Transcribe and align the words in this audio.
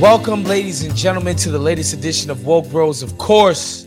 Welcome, 0.00 0.44
ladies 0.44 0.84
and 0.84 0.94
gentlemen, 0.94 1.34
to 1.38 1.50
the 1.50 1.58
latest 1.58 1.92
edition 1.92 2.30
of 2.30 2.46
Woke 2.46 2.70
Bros. 2.70 3.02
Of 3.02 3.18
course, 3.18 3.84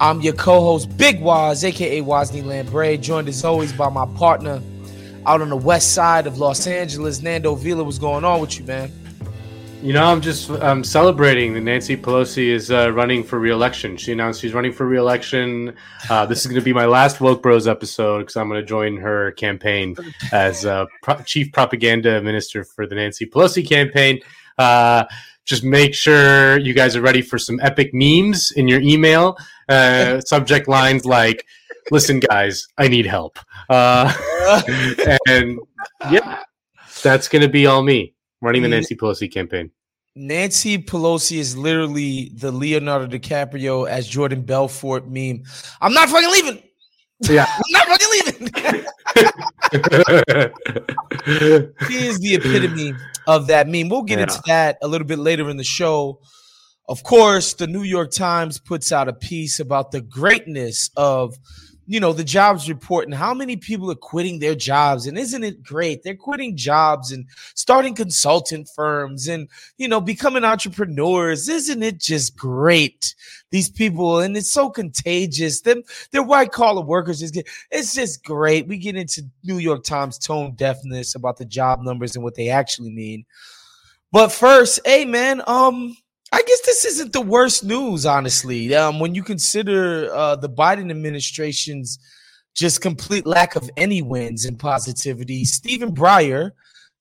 I'm 0.00 0.20
your 0.20 0.32
co-host, 0.32 0.96
Big 0.96 1.20
Waz, 1.20 1.62
aka 1.62 2.00
Wosny 2.00 2.42
Lambre, 2.42 3.00
joined 3.00 3.28
as 3.28 3.44
always 3.44 3.72
by 3.72 3.88
my 3.88 4.04
partner 4.16 4.60
out 5.24 5.40
on 5.40 5.50
the 5.50 5.56
west 5.56 5.94
side 5.94 6.26
of 6.26 6.38
Los 6.38 6.66
Angeles, 6.66 7.22
Nando 7.22 7.54
Vila. 7.54 7.84
What's 7.84 7.98
going 7.98 8.24
on 8.24 8.40
with 8.40 8.58
you, 8.58 8.64
man? 8.64 8.90
You 9.82 9.92
know, 9.92 10.04
I'm 10.04 10.20
just 10.20 10.50
I'm 10.50 10.82
celebrating 10.82 11.54
that 11.54 11.60
Nancy 11.60 11.96
Pelosi 11.96 12.48
is 12.48 12.72
uh, 12.72 12.90
running 12.90 13.22
for 13.22 13.38
re-election. 13.38 13.96
She 13.96 14.10
announced 14.10 14.40
she's 14.40 14.54
running 14.54 14.72
for 14.72 14.88
re-election. 14.88 15.76
Uh, 16.10 16.26
this 16.26 16.40
is 16.40 16.46
going 16.46 16.60
to 16.60 16.64
be 16.64 16.72
my 16.72 16.86
last 16.86 17.20
Woke 17.20 17.40
Bros 17.40 17.68
episode 17.68 18.18
because 18.18 18.36
I'm 18.36 18.48
going 18.48 18.60
to 18.60 18.66
join 18.66 18.96
her 18.96 19.30
campaign 19.32 19.94
as 20.32 20.66
uh, 20.66 20.86
pro- 21.02 21.22
chief 21.22 21.52
propaganda 21.52 22.20
minister 22.20 22.64
for 22.64 22.84
the 22.84 22.96
Nancy 22.96 23.26
Pelosi 23.26 23.64
campaign. 23.64 24.20
Uh, 24.58 25.04
just 25.44 25.64
make 25.64 25.94
sure 25.94 26.58
you 26.58 26.72
guys 26.72 26.94
are 26.96 27.00
ready 27.00 27.22
for 27.22 27.38
some 27.38 27.58
epic 27.60 27.90
memes 27.92 28.52
in 28.52 28.68
your 28.68 28.80
email. 28.80 29.36
Uh, 29.68 30.20
subject 30.26 30.68
lines 30.68 31.04
like, 31.04 31.46
listen, 31.90 32.20
guys, 32.20 32.68
I 32.78 32.88
need 32.88 33.06
help. 33.06 33.38
Uh, 33.68 34.12
and 35.28 35.58
yeah, 36.10 36.42
that's 37.02 37.28
going 37.28 37.42
to 37.42 37.48
be 37.48 37.66
all 37.66 37.82
me 37.82 38.14
running 38.40 38.62
the 38.62 38.68
Nancy 38.68 38.94
Pelosi 38.94 39.32
campaign. 39.32 39.70
Nancy 40.14 40.76
Pelosi 40.78 41.38
is 41.38 41.56
literally 41.56 42.30
the 42.34 42.52
Leonardo 42.52 43.06
DiCaprio 43.06 43.88
as 43.88 44.06
Jordan 44.06 44.42
Belfort 44.42 45.08
meme. 45.08 45.42
I'm 45.80 45.94
not 45.94 46.10
fucking 46.10 46.30
leaving. 46.30 46.62
Yeah. 47.28 47.46
I'm 47.48 47.62
not 47.70 47.86
fucking 47.88 48.08
leaving. 48.12 48.52
he 51.88 52.06
is 52.06 52.18
the 52.20 52.34
epitome 52.34 52.94
of 53.26 53.46
that 53.48 53.68
meme. 53.68 53.88
We'll 53.88 54.02
get 54.02 54.18
Yeah. 54.18 54.24
into 54.24 54.42
that 54.46 54.78
a 54.82 54.88
little 54.88 55.06
bit 55.06 55.18
later 55.18 55.48
in 55.48 55.56
the 55.56 55.64
show. 55.64 56.20
Of 56.88 57.02
course, 57.04 57.54
the 57.54 57.66
New 57.66 57.82
York 57.82 58.10
Times 58.10 58.58
puts 58.58 58.90
out 58.92 59.08
a 59.08 59.12
piece 59.12 59.60
about 59.60 59.92
the 59.92 60.00
greatness 60.00 60.90
of, 60.96 61.34
you 61.86 61.98
know, 61.98 62.12
the 62.12 62.24
jobs 62.24 62.68
report 62.68 63.06
and 63.06 63.14
how 63.14 63.34
many 63.34 63.56
people 63.56 63.90
are 63.90 63.96
quitting 63.96 64.38
their 64.38 64.54
jobs. 64.54 65.06
And 65.06 65.18
isn't 65.18 65.42
it 65.42 65.62
great? 65.62 66.02
They're 66.02 66.14
quitting 66.14 66.56
jobs 66.56 67.12
and 67.12 67.26
starting 67.54 67.94
consultant 67.94 68.68
firms 68.74 69.28
and, 69.28 69.48
you 69.78 69.88
know, 69.88 70.00
becoming 70.00 70.44
entrepreneurs. 70.44 71.48
Isn't 71.48 71.82
it 71.82 71.98
just 71.98 72.36
great? 72.36 73.14
These 73.50 73.70
people, 73.70 74.20
and 74.20 74.36
it's 74.36 74.50
so 74.50 74.70
contagious. 74.70 75.60
Them, 75.60 75.82
they're 76.10 76.22
white 76.22 76.52
collar 76.52 76.82
workers. 76.82 77.28
Get- 77.30 77.48
it's 77.70 77.94
just 77.94 78.24
great. 78.24 78.68
We 78.68 78.78
get 78.78 78.96
into 78.96 79.22
New 79.42 79.58
York 79.58 79.84
Times 79.84 80.18
tone 80.18 80.54
deafness 80.54 81.14
about 81.14 81.36
the 81.36 81.44
job 81.44 81.82
numbers 81.82 82.14
and 82.14 82.24
what 82.24 82.34
they 82.34 82.48
actually 82.48 82.90
mean. 82.90 83.24
But 84.12 84.30
first, 84.30 84.80
hey 84.84 85.04
man, 85.06 85.42
um, 85.46 85.96
I 86.32 86.42
guess 86.46 86.60
this 86.62 86.84
isn't 86.86 87.12
the 87.12 87.20
worst 87.20 87.62
news, 87.62 88.06
honestly. 88.06 88.74
Um, 88.74 88.98
when 88.98 89.14
you 89.14 89.22
consider 89.22 90.12
uh, 90.14 90.36
the 90.36 90.48
Biden 90.48 90.90
administration's 90.90 91.98
just 92.54 92.80
complete 92.80 93.26
lack 93.26 93.54
of 93.54 93.70
any 93.76 94.00
wins 94.00 94.46
and 94.46 94.58
positivity, 94.58 95.44
Stephen 95.44 95.94
Breyer, 95.94 96.52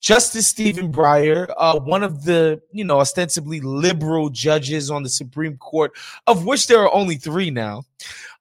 Justice 0.01 0.47
Stephen 0.47 0.91
Breyer, 0.91 1.49
uh, 1.57 1.79
one 1.79 2.03
of 2.03 2.25
the 2.25 2.61
you 2.71 2.83
know 2.83 2.99
ostensibly 2.99 3.61
liberal 3.61 4.29
judges 4.29 4.91
on 4.91 5.03
the 5.03 5.09
Supreme 5.09 5.57
Court, 5.57 5.91
of 6.27 6.45
which 6.45 6.67
there 6.67 6.81
are 6.81 6.93
only 6.93 7.15
three 7.15 7.51
now. 7.51 7.83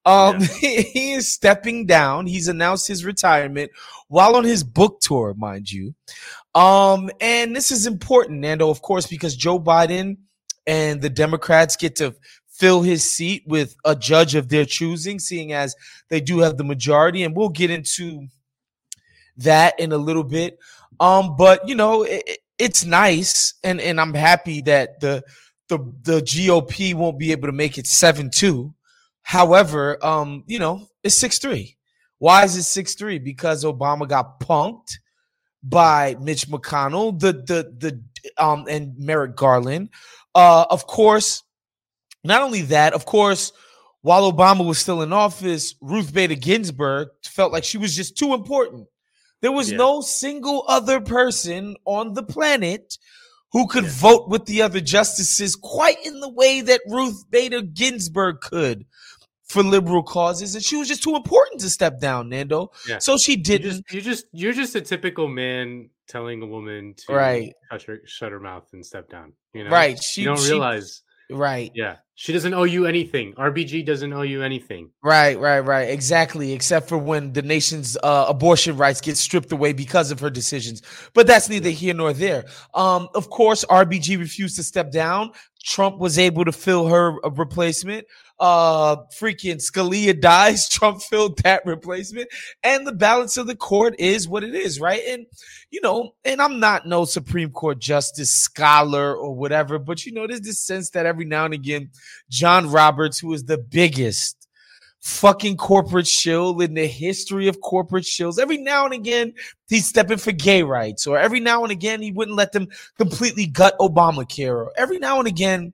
Um, 0.04 0.40
he 0.60 1.12
is 1.12 1.30
stepping 1.30 1.86
down. 1.86 2.26
He's 2.26 2.48
announced 2.48 2.88
his 2.88 3.04
retirement 3.04 3.70
while 4.08 4.34
on 4.34 4.42
his 4.42 4.64
book 4.64 5.00
tour, 5.00 5.34
mind 5.36 5.70
you. 5.70 5.94
Um, 6.54 7.10
and 7.20 7.54
this 7.54 7.70
is 7.70 7.86
important, 7.86 8.40
Nando, 8.40 8.70
of 8.70 8.82
course, 8.82 9.06
because 9.06 9.36
Joe 9.36 9.60
Biden 9.60 10.16
and 10.70 11.02
the 11.02 11.10
Democrats 11.10 11.76
get 11.76 11.96
to 11.96 12.14
fill 12.48 12.82
his 12.82 13.02
seat 13.02 13.42
with 13.46 13.74
a 13.84 13.96
judge 13.96 14.34
of 14.36 14.48
their 14.48 14.64
choosing, 14.66 15.18
seeing 15.18 15.52
as 15.52 15.74
they 16.10 16.20
do 16.20 16.40
have 16.40 16.56
the 16.58 16.64
majority. 16.64 17.24
And 17.24 17.34
we'll 17.36 17.48
get 17.62 17.70
into 17.70 18.28
that 19.38 19.78
in 19.78 19.92
a 19.92 19.96
little 19.98 20.24
bit. 20.24 20.58
Um, 20.98 21.36
but 21.36 21.66
you 21.68 21.74
know, 21.74 22.02
it, 22.02 22.22
it- 22.26 22.38
it's 22.58 22.84
nice, 22.84 23.54
and 23.64 23.80
and 23.80 23.98
I'm 23.98 24.12
happy 24.12 24.60
that 24.62 25.00
the 25.00 25.22
the 25.70 25.78
the 26.02 26.20
GOP 26.20 26.92
won't 26.92 27.18
be 27.18 27.32
able 27.32 27.48
to 27.48 27.52
make 27.52 27.78
it 27.78 27.86
seven 27.86 28.28
two. 28.30 28.74
However, 29.22 29.96
um, 30.04 30.44
you 30.46 30.58
know, 30.58 30.86
it's 31.02 31.16
six 31.16 31.38
three. 31.38 31.78
Why 32.18 32.44
is 32.44 32.56
it 32.56 32.64
six 32.64 32.94
three? 32.96 33.18
Because 33.18 33.64
Obama 33.64 34.06
got 34.06 34.40
punked 34.40 34.98
by 35.62 36.16
Mitch 36.20 36.48
McConnell, 36.48 37.18
the 37.18 37.32
the 37.32 37.74
the 37.78 38.02
um 38.44 38.66
and 38.68 38.94
Merrick 38.98 39.36
Garland. 39.36 39.88
Uh, 40.34 40.64
of 40.70 40.86
course, 40.86 41.42
not 42.24 42.42
only 42.42 42.62
that, 42.62 42.92
of 42.92 43.04
course, 43.06 43.52
while 44.02 44.30
Obama 44.32 44.66
was 44.66 44.78
still 44.78 45.02
in 45.02 45.12
office, 45.12 45.74
Ruth 45.80 46.12
Bader 46.12 46.34
Ginsburg 46.34 47.08
felt 47.24 47.52
like 47.52 47.64
she 47.64 47.78
was 47.78 47.94
just 47.94 48.16
too 48.16 48.32
important. 48.34 48.86
There 49.42 49.52
was 49.52 49.70
Yeah. 49.70 49.78
no 49.78 50.00
single 50.00 50.64
other 50.68 51.00
person 51.00 51.76
on 51.84 52.14
the 52.14 52.22
planet 52.22 52.98
who 53.52 53.66
could 53.66 53.86
vote 53.86 54.28
with 54.28 54.46
the 54.46 54.62
other 54.62 54.80
justices 54.80 55.56
quite 55.56 56.04
in 56.06 56.20
the 56.20 56.28
way 56.28 56.60
that 56.60 56.80
Ruth 56.86 57.24
Bader 57.30 57.62
Ginsburg 57.62 58.40
could 58.40 58.84
for 59.48 59.62
liberal 59.64 60.04
causes, 60.04 60.54
and 60.54 60.62
she 60.62 60.76
was 60.76 60.86
just 60.86 61.02
too 61.02 61.16
important 61.16 61.60
to 61.62 61.68
step 61.68 61.98
down, 62.00 62.28
Nando. 62.28 62.70
Yeah. 62.88 62.98
So 62.98 63.16
she 63.18 63.34
didn't. 63.34 63.70
just, 63.70 63.92
you 63.92 64.00
just, 64.00 64.26
you're 64.32 64.52
just 64.52 64.76
a 64.76 64.80
typical 64.80 65.26
man 65.26 65.90
telling 66.10 66.42
a 66.42 66.46
woman 66.46 66.94
to 67.06 67.14
Right. 67.14 67.52
shut 67.70 67.82
her, 67.84 68.00
shut 68.04 68.32
her 68.32 68.40
mouth 68.40 68.66
and 68.72 68.84
step 68.84 69.08
down. 69.08 69.32
You 69.54 69.64
know, 69.64 69.70
right. 69.70 69.98
She 70.02 70.22
you 70.22 70.26
don't 70.26 70.38
she- 70.40 70.50
realize. 70.50 71.02
Right. 71.32 71.70
Yeah, 71.76 71.98
she 72.16 72.32
doesn't 72.32 72.54
owe 72.54 72.64
you 72.64 72.86
anything. 72.86 73.34
RBG 73.38 73.86
doesn't 73.86 74.12
owe 74.12 74.22
you 74.22 74.42
anything. 74.42 74.90
Right, 75.00 75.38
right, 75.38 75.60
right. 75.60 75.88
Exactly. 75.88 76.52
Except 76.52 76.88
for 76.88 76.98
when 76.98 77.32
the 77.32 77.42
nation's 77.42 77.96
uh, 78.02 78.26
abortion 78.28 78.76
rights 78.76 79.00
get 79.00 79.16
stripped 79.16 79.52
away 79.52 79.72
because 79.72 80.10
of 80.10 80.18
her 80.18 80.28
decisions. 80.28 80.82
But 81.14 81.28
that's 81.28 81.48
neither 81.48 81.70
here 81.70 81.94
nor 81.94 82.12
there. 82.12 82.46
Um, 82.74 83.08
of 83.14 83.30
course, 83.30 83.64
RBG 83.70 84.18
refused 84.18 84.56
to 84.56 84.64
step 84.64 84.90
down. 84.90 85.30
Trump 85.62 85.98
was 86.00 86.18
able 86.18 86.44
to 86.44 86.50
fill 86.52 86.88
her 86.88 87.24
uh, 87.24 87.30
replacement. 87.30 88.06
Uh, 88.40 88.96
freaking 89.18 89.56
Scalia 89.56 90.18
dies. 90.18 90.66
Trump 90.70 91.02
filled 91.02 91.38
that 91.42 91.64
replacement. 91.66 92.28
And 92.62 92.86
the 92.86 92.92
balance 92.92 93.36
of 93.36 93.46
the 93.46 93.54
court 93.54 93.94
is 93.98 94.26
what 94.26 94.42
it 94.42 94.54
is, 94.54 94.80
right? 94.80 95.02
And, 95.06 95.26
you 95.70 95.80
know, 95.82 96.14
and 96.24 96.40
I'm 96.40 96.58
not 96.58 96.86
no 96.86 97.04
Supreme 97.04 97.50
Court 97.50 97.78
justice 97.78 98.32
scholar 98.32 99.14
or 99.14 99.34
whatever, 99.34 99.78
but, 99.78 100.06
you 100.06 100.12
know, 100.12 100.26
there's 100.26 100.40
this 100.40 100.58
sense 100.58 100.88
that 100.90 101.04
every 101.04 101.26
now 101.26 101.44
and 101.44 101.52
again, 101.52 101.90
John 102.30 102.70
Roberts, 102.70 103.18
who 103.18 103.34
is 103.34 103.44
the 103.44 103.58
biggest 103.58 104.40
fucking 105.00 105.56
corporate 105.56 106.06
shill 106.06 106.60
in 106.60 106.74
the 106.74 106.86
history 106.86 107.48
of 107.48 107.60
corporate 107.60 108.04
shills. 108.04 108.38
Every 108.38 108.58
now 108.58 108.84
and 108.84 108.94
again, 108.94 109.32
he's 109.68 109.88
stepping 109.88 110.18
for 110.18 110.32
gay 110.32 110.62
rights, 110.62 111.06
or 111.06 111.18
every 111.18 111.40
now 111.40 111.62
and 111.62 111.72
again, 111.72 112.02
he 112.02 112.12
wouldn't 112.12 112.36
let 112.36 112.52
them 112.52 112.68
completely 112.98 113.46
gut 113.46 113.76
Obamacare, 113.80 114.54
or 114.54 114.72
every 114.76 114.98
now 114.98 115.18
and 115.18 115.26
again, 115.26 115.72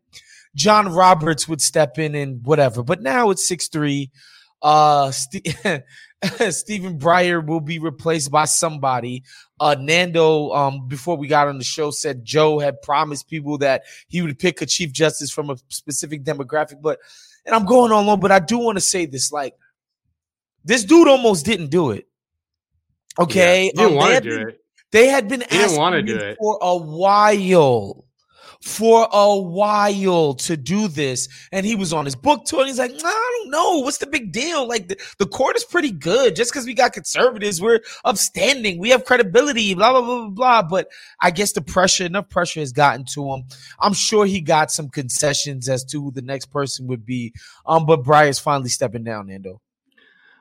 John 0.56 0.88
Roberts 0.93 1.47
would 1.47 1.61
step 1.62 1.99
in 1.99 2.17
and 2.17 2.44
whatever. 2.44 2.82
But 2.82 3.00
now 3.03 3.31
it's 3.31 3.47
6 3.47 3.69
3. 3.69 4.11
Uh, 4.62 5.11
Ste- 5.12 5.47
Stephen 6.50 6.99
Breyer 6.99 7.47
will 7.47 7.61
be 7.61 7.79
replaced 7.79 8.31
by 8.32 8.47
somebody. 8.47 9.23
Uh, 9.61 9.76
Nando, 9.79 10.50
um, 10.53 10.88
before 10.88 11.17
we 11.17 11.29
got 11.29 11.47
on 11.47 11.58
the 11.58 11.64
show, 11.64 11.91
said 11.91 12.25
Joe 12.25 12.58
had 12.58 12.81
promised 12.82 13.29
people 13.29 13.58
that 13.58 13.82
he 14.08 14.23
would 14.23 14.38
pick 14.38 14.61
a 14.62 14.67
chief 14.67 14.93
justice 14.93 15.31
from 15.31 15.50
a 15.50 15.56
specific 15.69 16.25
demographic. 16.25 16.81
But, 16.82 16.99
and 17.44 17.55
I'm 17.55 17.67
going 17.67 17.93
on 17.93 18.06
long, 18.06 18.19
but 18.19 18.32
I 18.32 18.38
do 18.38 18.59
want 18.59 18.76
to 18.79 18.81
say 18.81 19.05
this: 19.06 19.31
like, 19.31 19.55
this 20.64 20.85
dude 20.85 21.06
almost 21.06 21.44
didn't 21.44 21.69
do 21.70 21.91
it. 21.91 22.06
Okay, 23.19 23.67
Yeah, 23.67 23.70
didn't 23.73 23.81
Um, 23.85 23.91
they 23.91 23.97
want 23.97 24.09
to 24.09 24.14
had 24.14 24.23
do 24.25 24.38
been- 24.38 24.49
it. 24.49 24.61
They 24.93 25.06
had 25.09 25.29
been 25.29 25.41
He 25.43 25.47
didn't 25.59 25.76
wanna 25.76 25.97
asking 25.99 26.17
do 26.17 26.25
it. 26.25 26.38
for 26.41 26.59
a 26.62 26.76
while, 26.76 28.06
for 28.67 29.09
a 29.13 29.37
while 29.37 30.35
to 30.35 30.57
do 30.57 30.89
this. 30.89 31.29
And 31.53 31.65
he 31.65 31.77
was 31.77 31.93
on 31.93 32.05
his 32.05 32.17
book 32.17 32.45
tour 32.45 32.61
and 32.61 32.69
he's 32.69 32.81
like, 32.81 32.91
nah, 32.91 33.09
I 33.09 33.41
don't 33.41 33.51
know. 33.51 33.79
What's 33.79 33.99
the 33.99 34.09
big 34.09 34.33
deal? 34.33 34.67
Like 34.67 34.89
the, 34.89 34.97
the 35.19 35.27
court 35.27 35.57
is 35.57 35.65
pretty 35.65 35.93
good. 35.93 36.35
Just 36.35 36.53
because 36.53 36.67
we 36.67 36.75
got 36.75 36.93
conservatives, 36.93 37.63
we're 37.63 37.81
upstanding. 38.05 38.79
We 38.79 38.91
have 38.91 39.05
credibility, 39.05 39.75
blah, 39.75 39.93
blah, 39.93 40.01
blah, 40.01 40.19
blah, 40.19 40.31
blah. 40.31 40.63
But 40.63 40.89
I 41.21 41.31
guess 41.31 41.53
the 41.53 41.63
pressure, 41.63 42.05
enough 42.05 42.29
pressure 42.29 42.61
has 42.61 42.73
gotten 42.73 43.05
to 43.15 43.33
him. 43.33 43.45
I'm 43.79 43.95
sure 43.95 44.27
he 44.27 44.41
got 44.41 44.73
some 44.73 44.89
concessions 44.89 45.69
as 45.69 45.85
to 45.85 46.03
who 46.03 46.11
the 46.11 46.23
next 46.23 46.47
person 46.47 46.89
would 46.89 47.07
be. 47.07 47.33
Um, 47.67 47.87
but 47.87 48.03
Breyer's 48.03 48.41
finally 48.41 48.71
stepping 48.71 49.05
down, 49.05 49.29
Nando. 49.29 49.61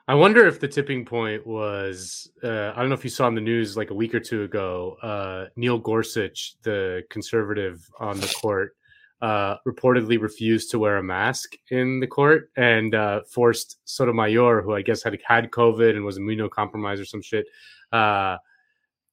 I 0.08 0.14
wonder 0.14 0.46
if 0.46 0.60
the 0.60 0.68
tipping 0.68 1.04
point 1.04 1.44
was 1.44 2.30
uh, 2.44 2.72
I 2.76 2.80
don't 2.80 2.88
know 2.88 2.94
if 2.94 3.02
you 3.02 3.10
saw 3.10 3.26
in 3.26 3.34
the 3.34 3.40
news 3.40 3.76
like 3.76 3.90
a 3.90 3.94
week 3.94 4.14
or 4.14 4.20
two 4.20 4.44
ago, 4.44 4.96
uh, 5.02 5.46
Neil 5.56 5.78
Gorsuch, 5.78 6.54
the 6.62 7.02
conservative 7.10 7.90
on 7.98 8.20
the 8.20 8.32
court, 8.40 8.76
uh, 9.20 9.56
reportedly 9.66 10.20
refused 10.20 10.70
to 10.70 10.78
wear 10.78 10.98
a 10.98 11.02
mask 11.02 11.56
in 11.70 11.98
the 11.98 12.06
court 12.06 12.50
and 12.56 12.94
uh, 12.94 13.22
forced 13.28 13.78
Sotomayor, 13.84 14.62
who 14.62 14.74
I 14.74 14.82
guess 14.82 15.02
had 15.02 15.18
had 15.26 15.50
COVID 15.50 15.96
and 15.96 16.04
was 16.04 16.20
immunocompromised 16.20 17.00
or 17.00 17.04
some 17.04 17.22
shit, 17.22 17.46
uh, 17.90 18.36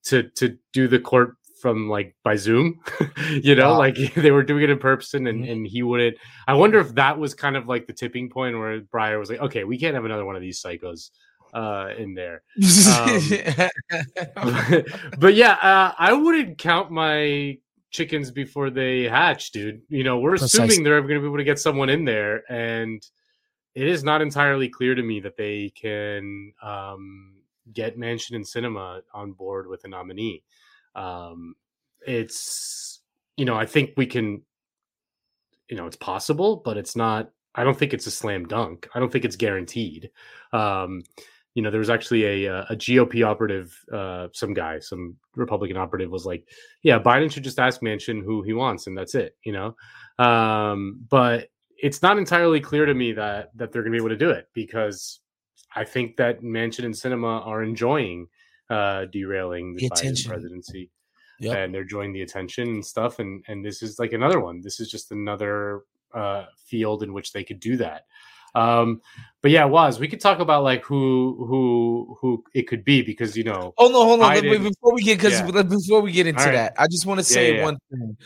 to 0.04 0.24
to 0.36 0.58
do 0.74 0.88
the 0.88 1.00
court 1.00 1.38
from 1.64 1.88
like 1.88 2.14
by 2.26 2.36
Zoom, 2.36 2.82
you 3.30 3.56
know, 3.56 3.72
wow. 3.72 3.78
like 3.78 3.96
they 4.16 4.32
were 4.32 4.44
doing 4.44 4.64
it 4.64 4.70
in 4.70 4.78
person 4.78 5.28
and, 5.28 5.44
mm-hmm. 5.44 5.52
and 5.52 5.66
he 5.66 5.82
wouldn't. 5.82 6.18
I 6.46 6.56
wonder 6.56 6.78
if 6.78 6.94
that 6.96 7.18
was 7.18 7.34
kind 7.34 7.56
of 7.56 7.70
like 7.70 7.88
the 7.88 7.94
tipping 7.94 8.30
point 8.30 8.60
where 8.60 8.82
Breyer 8.82 9.18
was 9.18 9.30
like, 9.30 9.40
okay, 9.40 9.64
we 9.64 9.80
can't 9.80 9.96
have 9.96 10.04
another 10.04 10.26
one 10.26 10.36
of 10.36 10.42
these 10.42 10.62
psychos 10.62 11.12
uh, 11.54 11.92
in 11.98 12.16
there. 12.16 12.44
Um, 12.92 14.84
but, 15.20 15.36
yeah, 15.36 15.54
uh, 15.54 15.94
I 15.98 16.12
wouldn't 16.12 16.58
count 16.58 16.92
my 16.92 17.58
chickens 17.92 18.30
before 18.30 18.70
they 18.70 19.04
hatch, 19.04 19.52
dude. 19.52 19.84
You 19.88 20.04
know, 20.04 20.20
we're 20.20 20.32
Precisely. 20.32 20.66
assuming 20.66 20.84
they're 20.84 21.02
going 21.02 21.16
to 21.16 21.22
be 21.22 21.28
able 21.28 21.38
to 21.38 21.46
get 21.46 21.60
someone 21.60 21.88
in 21.90 22.04
there, 22.04 22.44
and 22.52 23.02
it 23.74 23.88
is 23.88 24.04
not 24.04 24.22
entirely 24.22 24.68
clear 24.68 24.96
to 24.96 25.02
me 25.02 25.22
that 25.22 25.38
they 25.38 25.72
can 25.80 26.52
um, 26.62 27.36
get 27.72 27.98
Manchin 27.98 28.36
and 28.36 28.44
Sinema 28.44 29.02
on 29.14 29.32
board 29.32 29.68
with 29.68 29.86
a 29.86 29.88
nominee. 29.88 30.44
Um, 30.96 31.56
it's 32.06 33.02
you 33.38 33.46
know 33.46 33.56
I 33.56 33.66
think 33.66 33.92
we 33.98 34.06
can, 34.06 34.42
you 35.70 35.78
know, 35.78 35.88
it's 35.88 35.98
possible, 35.98 36.62
but 36.64 36.78
it's 36.78 36.96
not. 36.96 37.32
I 37.56 37.64
don't 37.64 37.78
think 37.78 37.94
it's 37.94 38.08
a 38.08 38.12
slam 38.12 38.46
dunk. 38.46 38.88
I 38.96 39.00
don't 39.00 39.12
think 39.12 39.26
it's 39.26 39.36
guaranteed. 39.36 40.10
Um, 40.54 41.04
you 41.56 41.62
know, 41.62 41.70
there 41.70 41.80
was 41.80 41.90
actually 41.90 42.46
a 42.46 42.62
a 42.64 42.76
GOP 42.76 43.26
operative, 43.26 43.78
uh, 43.92 44.28
some 44.34 44.54
guy, 44.54 44.80
some 44.80 45.16
Republican 45.36 45.78
operative 45.78 46.10
was 46.10 46.26
like, 46.26 46.48
"Yeah, 46.82 47.00
Biden 47.00 47.32
should 47.32 47.44
just 47.44 47.60
ask 47.60 47.82
Manchin 47.82 48.24
who 48.24 48.42
he 48.42 48.54
wants, 48.54 48.88
and 48.88 48.98
that's 48.98 49.14
it." 49.16 49.38
You 49.44 49.54
know, 49.54 49.76
um, 50.24 51.06
but 51.10 51.50
it's 51.78 52.02
not 52.02 52.18
entirely 52.18 52.60
clear 52.60 52.86
to 52.86 52.94
me 52.94 53.12
that 53.14 53.56
that 53.56 53.72
they're 53.72 53.84
going 53.84 53.92
to 53.92 54.00
be 54.00 54.02
able 54.04 54.10
to 54.10 54.18
do 54.18 54.32
it 54.32 54.48
because 54.54 55.20
I 55.76 55.84
think 55.84 56.18
that 56.18 56.42
Manchin 56.42 56.86
and 56.86 56.94
Sinema 56.94 57.46
are 57.46 57.64
enjoying 57.64 58.28
uh, 58.70 59.06
derailing 59.06 59.76
the, 59.76 59.88
the 59.88 59.96
Biden 59.96 60.28
presidency. 60.28 60.90
Yep. 61.40 61.58
and 61.58 61.74
they're 61.74 61.82
enjoying 61.82 62.14
the 62.14 62.22
attention 62.22 62.70
and 62.70 62.86
stuff. 62.86 63.20
And 63.20 63.44
and 63.48 63.66
this 63.66 63.82
is 63.82 64.00
like 64.00 64.14
another 64.14 64.40
one. 64.40 64.62
This 64.62 64.80
is 64.80 64.90
just 64.90 65.12
another 65.12 65.82
uh, 66.14 66.46
field 66.66 67.04
in 67.04 67.12
which 67.12 67.34
they 67.34 67.44
could 67.44 67.60
do 67.60 67.78
that. 67.78 68.06
Um, 68.56 69.02
but 69.42 69.52
yeah, 69.52 69.66
was 69.66 70.00
we 70.00 70.08
could 70.08 70.22
talk 70.22 70.40
about 70.40 70.64
like 70.64 70.86
who 70.86 71.46
who 71.48 72.18
who 72.22 72.44
it 72.54 72.68
could 72.68 72.86
be 72.86 73.02
because 73.02 73.36
you 73.36 73.44
know. 73.44 73.74
Oh 73.78 73.88
no, 73.88 74.06
hold 74.06 74.22
on. 74.22 74.36
Biden, 74.36 74.64
before 74.64 74.94
we 74.94 75.02
get 75.02 75.18
because 75.18 75.40
yeah. 75.40 75.64
before 75.64 76.02
we 76.02 76.12
get 76.12 76.28
into 76.28 76.44
right. 76.44 76.54
that, 76.54 76.74
I 76.78 76.88
just 76.88 77.06
want 77.06 77.20
to 77.20 77.24
say 77.24 77.54
yeah, 77.54 77.58
yeah, 77.58 77.64
one 77.64 77.78
thing. 77.90 78.18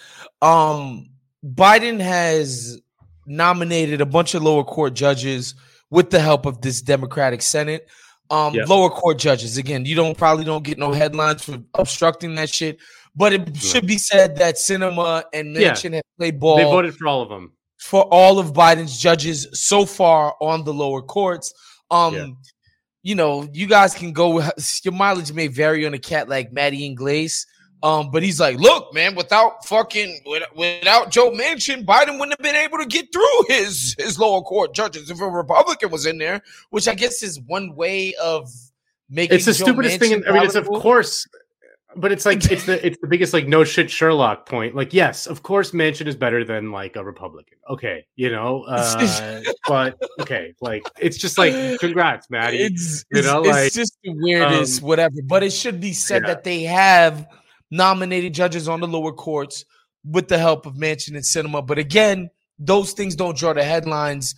Um, 0.42 1.10
Biden 1.45 2.00
has 2.01 2.81
nominated 3.25 4.01
a 4.01 4.06
bunch 4.06 4.33
of 4.33 4.44
lower 4.44 4.63
court 4.63 4.94
judges 4.94 5.56
with 5.90 6.10
the 6.10 6.19
help 6.19 6.45
of 6.45 6.62
this 6.62 6.81
Democratic 6.81 7.42
Senate 7.42 7.88
um 8.29 8.53
yep. 8.53 8.68
lower 8.68 8.89
court 8.89 9.18
judges. 9.18 9.57
Again, 9.57 9.85
you 9.85 9.95
don't 9.95 10.18
probably 10.18 10.45
don't 10.45 10.63
get 10.63 10.77
no 10.77 10.91
headlines 10.91 11.44
for 11.44 11.59
obstructing 11.75 12.35
that 12.35 12.50
shit. 12.50 12.79
But 13.15 13.33
it 13.33 13.57
should 13.57 13.88
be 13.88 13.97
said 13.97 14.35
that 14.38 14.56
Sinema 14.56 15.24
and 15.33 15.56
Manchin 15.56 15.89
yeah. 15.89 15.95
have 15.95 16.03
played 16.19 16.39
ball. 16.39 16.57
They 16.57 16.63
voted 16.63 16.95
for 16.95 17.07
all 17.07 17.24
of 17.24 17.29
them. 17.29 17.51
For 17.79 18.03
all 18.03 18.38
of 18.38 18.53
Biden's 18.53 19.00
judges 19.00 19.47
so 19.53 19.85
far 19.85 20.35
on 20.39 20.63
the 20.63 20.74
lower 20.74 21.01
courts. 21.01 21.51
Um, 21.89 22.13
yeah. 22.13 22.27
you 23.01 23.15
know, 23.15 23.47
you 23.53 23.65
guys 23.65 23.95
can 23.95 24.13
go 24.13 24.44
your 24.83 24.94
mileage 24.94 25.33
may 25.33 25.47
vary 25.47 25.85
on 25.88 25.95
a 25.95 26.00
cat 26.00 26.30
like 26.30 26.53
Matty 26.53 26.85
Yglesias. 26.85 27.47
Um, 27.83 28.09
but 28.09 28.24
he's 28.24 28.39
like, 28.39 28.57
look, 28.57 28.94
man, 28.94 29.13
without 29.13 29.63
fucking 29.65 30.21
without 30.56 31.12
Joe 31.12 31.31
Manchin, 31.31 31.85
Biden 31.85 32.19
wouldn't 32.19 32.31
have 32.31 32.44
been 32.44 32.56
able 32.56 32.79
to 32.79 32.85
get 32.85 33.13
through 33.13 33.44
his 33.47 33.95
his 34.00 34.18
lower 34.18 34.41
court 34.41 34.74
judges 34.74 35.12
if 35.12 35.21
a 35.21 35.27
Republican 35.27 35.91
was 35.91 36.07
in 36.07 36.18
there, 36.18 36.41
which 36.71 36.88
I 36.88 36.95
guess 36.95 37.21
is 37.21 37.39
one 37.41 37.75
way 37.75 38.15
of 38.15 38.50
making. 39.09 39.35
It's 39.35 39.45
the 39.45 39.53
Joe 39.53 39.65
stupidest 39.65 40.00
Manchin 40.00 40.24
thing. 40.24 40.24
I 40.27 40.31
mean, 40.31 40.44
it's 40.44 40.56
of 40.56 40.65
course, 40.65 41.27
but 41.95 42.12
it's 42.12 42.25
like 42.25 42.50
it's 42.50 42.65
the 42.65 42.83
it's 42.85 42.97
the 43.00 43.07
biggest 43.07 43.31
like 43.31 43.47
no 43.47 43.63
shit 43.63 43.91
Sherlock 43.91 44.47
point. 44.47 44.73
Like, 44.73 44.91
yes, 44.91 45.27
of 45.27 45.44
course, 45.44 45.69
Manchin 45.69 46.07
is 46.07 46.15
better 46.15 46.44
than 46.44 46.71
like 46.71 46.95
a 46.95 47.03
Republican. 47.03 47.59
Okay, 47.69 48.07
you 48.15 48.31
know, 48.31 48.63
uh, 48.68 49.41
but 49.68 50.01
okay, 50.21 50.56
like 50.62 50.81
it's 51.00 51.18
just 51.18 51.38
like 51.38 51.80
congrats, 51.80 52.27
Maddie. 52.31 52.57
It's 52.57 53.06
you 53.12 53.21
know, 53.21 53.41
it's, 53.41 53.50
like 53.50 53.65
it's 53.68 53.75
just 53.75 53.97
the 54.03 54.13
weirdest, 54.13 54.81
um, 54.81 54.88
whatever. 54.88 55.15
But 55.23 55.44
it 55.44 55.51
should 55.51 55.80
be 55.80 55.94
said 55.94 56.23
yeah. 56.23 56.30
that 56.30 56.44
they 56.44 56.63
have 56.63 57.27
nominated 57.72 58.34
judges 58.34 58.68
on 58.68 58.80
the 58.80 58.88
lower 58.88 59.12
courts 59.12 59.66
with 60.04 60.28
the 60.28 60.38
help 60.38 60.66
of 60.66 60.75
Manchin 60.75 61.16
and 61.16 61.24
Sinema. 61.24 61.66
But 61.66 61.78
again, 61.78 62.30
those 62.60 62.94
things 62.94 63.16
don't 63.16 63.38
draw 63.38 63.54
the 63.54 63.64
headlines. 63.64 64.36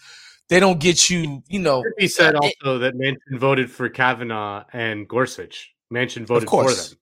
They 0.49 0.59
don't 0.59 0.79
get 0.79 1.09
you, 1.09 1.43
you 1.47 1.59
know. 1.59 1.83
He 1.97 2.07
said 2.07 2.35
also 2.35 2.77
it, 2.77 2.79
that 2.79 2.95
Manchin 2.95 3.39
voted 3.39 3.69
for 3.69 3.87
Kavanaugh 3.87 4.63
and 4.73 5.07
Gorsuch. 5.07 5.73
Manchin 5.93 6.25
voted 6.25 6.49
for 6.49 6.71
them. 6.71 6.97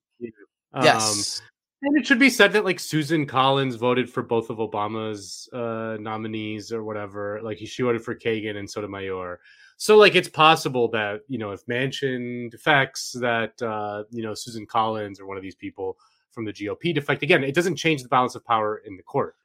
Um, 0.74 0.84
yes. 0.84 1.42
And 1.82 1.98
it 1.98 2.08
should 2.08 2.20
be 2.20 2.30
said 2.30 2.54
that 2.54 2.66
like 2.66 2.80
Susan 2.80 3.26
Collins 3.26 3.76
voted 3.76 4.10
for 4.10 4.24
both 4.24 4.50
of 4.50 4.58
Obama's 4.58 5.48
uh, 5.54 5.98
nominees 6.00 6.72
or 6.72 6.84
whatever. 6.84 7.40
Like 7.42 7.60
she 7.60 7.84
voted 7.84 8.04
for 8.04 8.16
Kagan 8.16 8.58
and 8.58 8.70
Sotomayor. 8.70 9.40
So 9.78 9.96
like 9.96 10.16
it's 10.16 10.28
possible 10.28 10.90
that 10.90 11.22
you 11.28 11.38
know 11.38 11.52
if 11.52 11.66
Manchin 11.68 12.50
defects, 12.50 13.12
that 13.14 13.62
uh, 13.62 14.04
you 14.10 14.24
know 14.24 14.34
Susan 14.34 14.66
Collins 14.66 15.20
or 15.20 15.28
one 15.28 15.38
of 15.38 15.44
these 15.44 15.56
people 15.56 15.98
from 16.38 16.45
the 16.45 16.54
GOP 16.54 16.94
defect. 16.94 17.24
Again, 17.24 17.44
it 17.44 17.56
doesn't 17.56 17.78
change 17.78 18.04
the 18.04 18.10
balance 18.10 18.36
of 18.36 18.45
power 18.45 18.84
in 18.86 18.95
the 18.95 19.01
court. 19.01 19.36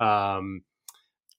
Um, 0.00 0.62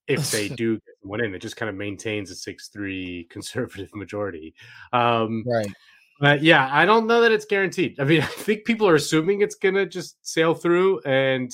if 0.06 0.30
they 0.30 0.50
do 0.64 0.76
get 0.76 0.96
one 1.02 1.20
in, 1.20 1.34
it 1.34 1.40
just 1.40 1.58
kind 1.58 1.68
of 1.68 1.76
maintains 1.76 2.30
a 2.30 2.36
six-three 2.36 3.28
conservative 3.32 3.90
majority. 3.96 4.54
Um, 4.94 5.44
right. 5.48 5.74
But 6.20 6.44
yeah, 6.44 6.70
I 6.72 6.86
don't 6.86 7.08
know 7.08 7.22
that 7.22 7.32
it's 7.32 7.46
guaranteed. 7.46 8.00
I 8.00 8.04
mean, 8.04 8.22
I 8.22 8.28
think 8.28 8.66
people 8.66 8.88
are 8.88 8.96
assuming 8.96 9.42
it's 9.42 9.56
gonna 9.56 9.88
just 9.88 10.18
sail 10.22 10.54
through, 10.54 11.00
and 11.06 11.52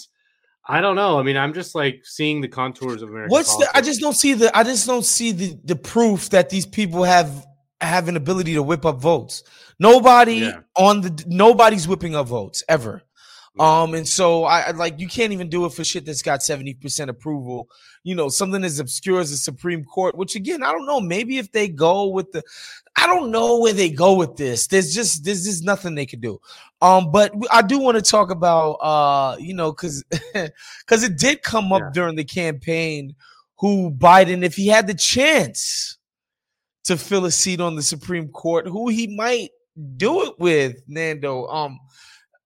I 0.67 0.81
don't 0.81 0.97
know. 0.97 1.17
I 1.17 1.23
mean, 1.23 1.37
I'm 1.37 1.53
just 1.53 1.75
like 1.75 2.01
seeing 2.03 2.41
the 2.41 2.49
contours 2.49 3.01
of 3.01 3.07
America. 3.07 3.31
What's 3.31 3.51
politics. 3.51 3.71
the? 3.71 3.77
I 3.77 3.81
just 3.81 4.01
don't 4.01 4.15
see 4.15 4.33
the. 4.33 4.57
I 4.57 4.63
just 4.63 4.85
don't 4.85 5.05
see 5.05 5.31
the 5.31 5.57
the 5.63 5.77
proof 5.77 6.29
that 6.31 6.49
these 6.49 6.65
people 6.65 7.05
have 7.05 7.47
have 7.79 8.09
an 8.09 8.17
ability 8.17 8.55
to 8.55 8.63
whip 8.63 8.85
up 8.85 8.99
votes. 8.99 9.43
Nobody 9.79 10.35
yeah. 10.35 10.59
on 10.75 10.99
the 10.99 11.23
nobody's 11.25 11.87
whipping 11.87 12.15
up 12.15 12.27
votes 12.27 12.61
ever. 12.67 13.01
Um, 13.57 13.93
and 13.93 14.05
so 14.05 14.43
I 14.43 14.71
like 14.71 14.99
you 14.99 15.07
can't 15.07 15.31
even 15.31 15.49
do 15.49 15.65
it 15.65 15.71
for 15.71 15.83
shit 15.85 16.05
that's 16.05 16.21
got 16.21 16.41
70% 16.41 17.07
approval. 17.07 17.69
You 18.03 18.13
know, 18.13 18.27
something 18.27 18.63
as 18.63 18.79
obscure 18.79 19.21
as 19.21 19.31
the 19.31 19.37
Supreme 19.37 19.85
Court, 19.85 20.15
which 20.15 20.35
again, 20.35 20.61
I 20.61 20.71
don't 20.73 20.85
know. 20.85 20.99
Maybe 20.99 21.37
if 21.37 21.51
they 21.51 21.69
go 21.69 22.07
with 22.07 22.31
the 22.33 22.43
I 22.97 23.07
don't 23.07 23.31
know 23.31 23.59
where 23.59 23.73
they 23.73 23.89
go 23.89 24.13
with 24.13 24.35
this. 24.35 24.67
There's 24.67 24.93
just 24.93 25.23
there's 25.23 25.45
just 25.45 25.63
nothing 25.63 25.95
they 25.95 26.05
could 26.05 26.21
do. 26.21 26.39
Um, 26.81 27.11
but 27.11 27.33
I 27.51 27.61
do 27.61 27.79
want 27.79 27.95
to 27.95 28.01
talk 28.01 28.29
about 28.29 28.73
uh, 28.73 29.37
you 29.39 29.53
know, 29.53 29.71
cause 29.71 30.03
because 30.33 31.03
it 31.03 31.17
did 31.17 31.41
come 31.41 31.71
up 31.71 31.81
yeah. 31.81 31.91
during 31.93 32.15
the 32.15 32.25
campaign 32.25 33.15
who 33.57 33.89
Biden, 33.89 34.43
if 34.43 34.55
he 34.55 34.67
had 34.67 34.87
the 34.87 34.93
chance 34.93 35.97
to 36.83 36.97
fill 36.97 37.25
a 37.25 37.31
seat 37.31 37.61
on 37.61 37.75
the 37.75 37.81
Supreme 37.81 38.27
Court, 38.29 38.67
who 38.67 38.89
he 38.89 39.07
might 39.15 39.49
do 39.97 40.23
it 40.23 40.33
with, 40.39 40.81
Nando. 40.87 41.47
Um, 41.47 41.79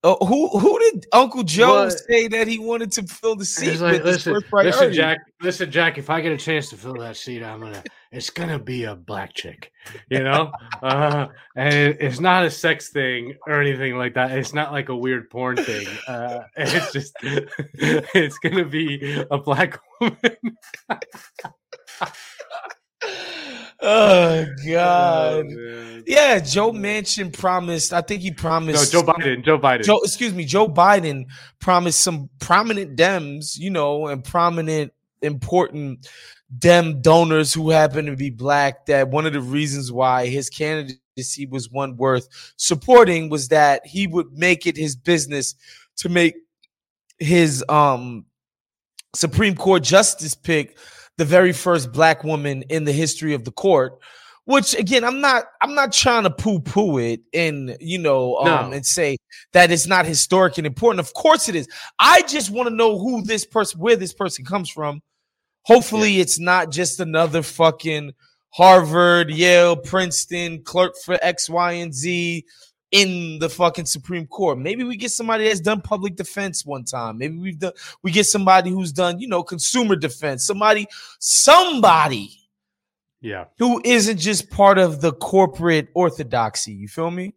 uh, 0.02 0.16
who 0.26 0.48
who 0.58 0.80
did 0.80 1.06
Uncle 1.12 1.44
Joe 1.44 1.90
say 1.90 2.30
that 2.30 2.48
he 2.48 2.58
wanted 2.58 2.90
to 2.94 3.04
fill 3.04 3.36
the 3.36 3.44
seat? 3.44 3.82
Like, 3.82 4.02
listen, 4.04 4.42
listen, 4.54 4.94
Jack. 4.94 5.20
Listen, 5.42 5.70
Jack. 5.70 5.98
If 5.98 6.10
I 6.10 6.22
get 6.22 6.32
a 6.32 6.38
chance 6.38 6.70
to 6.70 6.78
fill 6.78 6.94
that 6.96 7.18
seat, 7.18 7.44
I'm 7.44 7.60
gonna. 7.60 7.84
It's 8.10 8.30
gonna 8.30 8.60
be 8.60 8.86
a 8.86 8.96
black 8.96 9.34
chick, 9.34 9.74
you 10.10 10.24
know. 10.24 10.54
uh, 10.82 11.28
and 11.58 11.98
it's 12.00 12.22
not 12.22 12.46
a 12.46 12.50
sex 12.50 12.90
thing 12.90 13.36
or 13.46 13.62
anything 13.62 13.98
like 13.98 14.14
that. 14.14 14.32
It's 14.32 14.54
not 14.54 14.72
like 14.72 14.88
a 14.88 14.96
weird 14.96 15.30
porn 15.30 15.58
thing. 15.58 15.86
Uh, 16.08 16.44
it's 16.56 16.94
just. 16.94 17.14
it's 17.22 18.38
gonna 18.38 18.66
be 18.66 19.26
a 19.30 19.38
black 19.38 19.82
woman. 20.00 20.18
oh 23.84 24.46
God. 24.68 25.46
Oh, 25.52 26.02
yeah, 26.06 26.40
Joe 26.40 26.72
Manchin 26.72 27.32
promised. 27.32 27.94
I 27.94 28.02
think 28.02 28.22
he 28.22 28.32
promised. 28.32 28.94
no. 28.94 29.02
Joe 29.02 29.08
Biden. 29.08 29.44
Joe 29.44 29.58
Biden. 29.58 29.84
Joe, 29.84 30.00
excuse 30.04 30.34
me, 30.34 30.44
Joe 30.44 30.68
Biden 30.68 31.26
promised 31.60 32.02
some 32.02 32.30
prominent 32.40 32.98
Dems, 32.98 33.58
you 33.58 33.70
know, 33.70 34.08
and 34.08 34.24
prominent, 34.24 34.92
important 35.22 36.10
Dem 36.58 37.02
donors 37.02 37.54
who 37.54 37.70
happen 37.70 38.06
to 38.08 38.16
be 38.16 38.30
black. 38.30 38.86
That 38.88 39.10
one 39.10 39.26
of 39.26 39.34
the 39.34 39.42
reasons 39.42 39.92
why 39.92 40.26
his 40.28 40.50
candidacy 40.50 41.46
was 41.46 41.70
one 41.70 41.96
worth 41.96 42.28
supporting 42.58 43.30
was 43.30 43.48
that 43.50 43.86
he 43.86 44.08
would 44.08 44.32
make 44.34 44.66
it 44.66 44.76
his 44.76 44.96
business 44.96 45.56
to 45.98 46.10
make 46.10 46.36
his 47.20 47.64
um 47.70 48.26
Supreme 49.16 49.56
Court 49.56 49.84
justice 49.84 50.36
pick 50.36 50.78
the 51.20 51.26
very 51.26 51.52
first 51.54 51.92
black 51.92 52.24
woman 52.24 52.64
in 52.70 52.86
the 52.86 52.94
history 52.94 53.34
of 53.34 53.44
the 53.44 53.52
court 53.52 54.00
which 54.46 54.74
again 54.74 55.04
i'm 55.04 55.20
not 55.20 55.44
i'm 55.62 55.76
not 55.76 55.92
trying 55.92 56.24
to 56.24 56.30
poo-poo 56.32 56.98
it 56.98 57.20
and 57.34 57.76
you 57.80 58.00
know 58.00 58.38
um 58.38 58.46
No. 58.46 58.76
and 58.78 58.86
say 58.86 59.18
that 59.54 59.70
it's 59.70 59.86
not 59.86 60.06
historic 60.06 60.58
and 60.58 60.66
important. 60.66 61.00
Of 61.00 61.14
course 61.14 61.50
it 61.50 61.56
is. 61.56 61.68
I 62.00 62.22
just 62.24 62.50
want 62.52 62.70
to 62.70 62.76
know 62.76 62.98
who 62.98 63.22
this 63.24 63.46
person 63.46 63.80
where 63.80 63.96
this 63.96 64.14
person 64.14 64.46
comes 64.46 64.70
from. 64.70 65.02
Hopefully 65.64 66.20
it's 66.20 66.40
not 66.40 66.72
just 66.72 67.00
another 67.00 67.44
fucking 67.44 68.14
harvard 68.52 69.30
yale 69.30 69.76
princeton 69.76 70.64
clerk 70.64 70.94
for 71.06 71.18
x 71.22 71.50
y 71.50 71.74
and 71.74 71.94
z 71.94 72.46
in 72.92 73.38
the 73.40 73.48
fucking 73.50 73.86
supreme 73.86 74.26
court 74.26 74.58
maybe 74.58 74.84
we 74.84 74.98
get 74.98 75.12
somebody 75.12 75.48
that's 75.48 75.60
done 75.60 75.80
public 75.80 76.16
defense 76.16 76.66
one 76.66 76.84
time 76.84 77.18
maybe 77.18 77.38
we've 77.38 77.60
done 77.60 77.72
we 78.02 78.12
get 78.12 78.26
somebody 78.26 78.72
who's 78.72 78.92
done 78.92 79.20
you 79.20 79.28
know 79.28 79.44
consumer 79.44 79.96
defense 79.96 80.46
somebody 80.46 80.88
somebody 81.20 82.32
Yeah. 83.22 83.46
who 83.60 83.82
isn't 83.86 84.18
just 84.18 84.50
part 84.50 84.78
of 84.78 85.02
the 85.02 85.12
corporate 85.14 85.90
orthodoxy. 85.94 86.72
You 86.72 86.88
feel 86.88 87.12
me? 87.12 87.34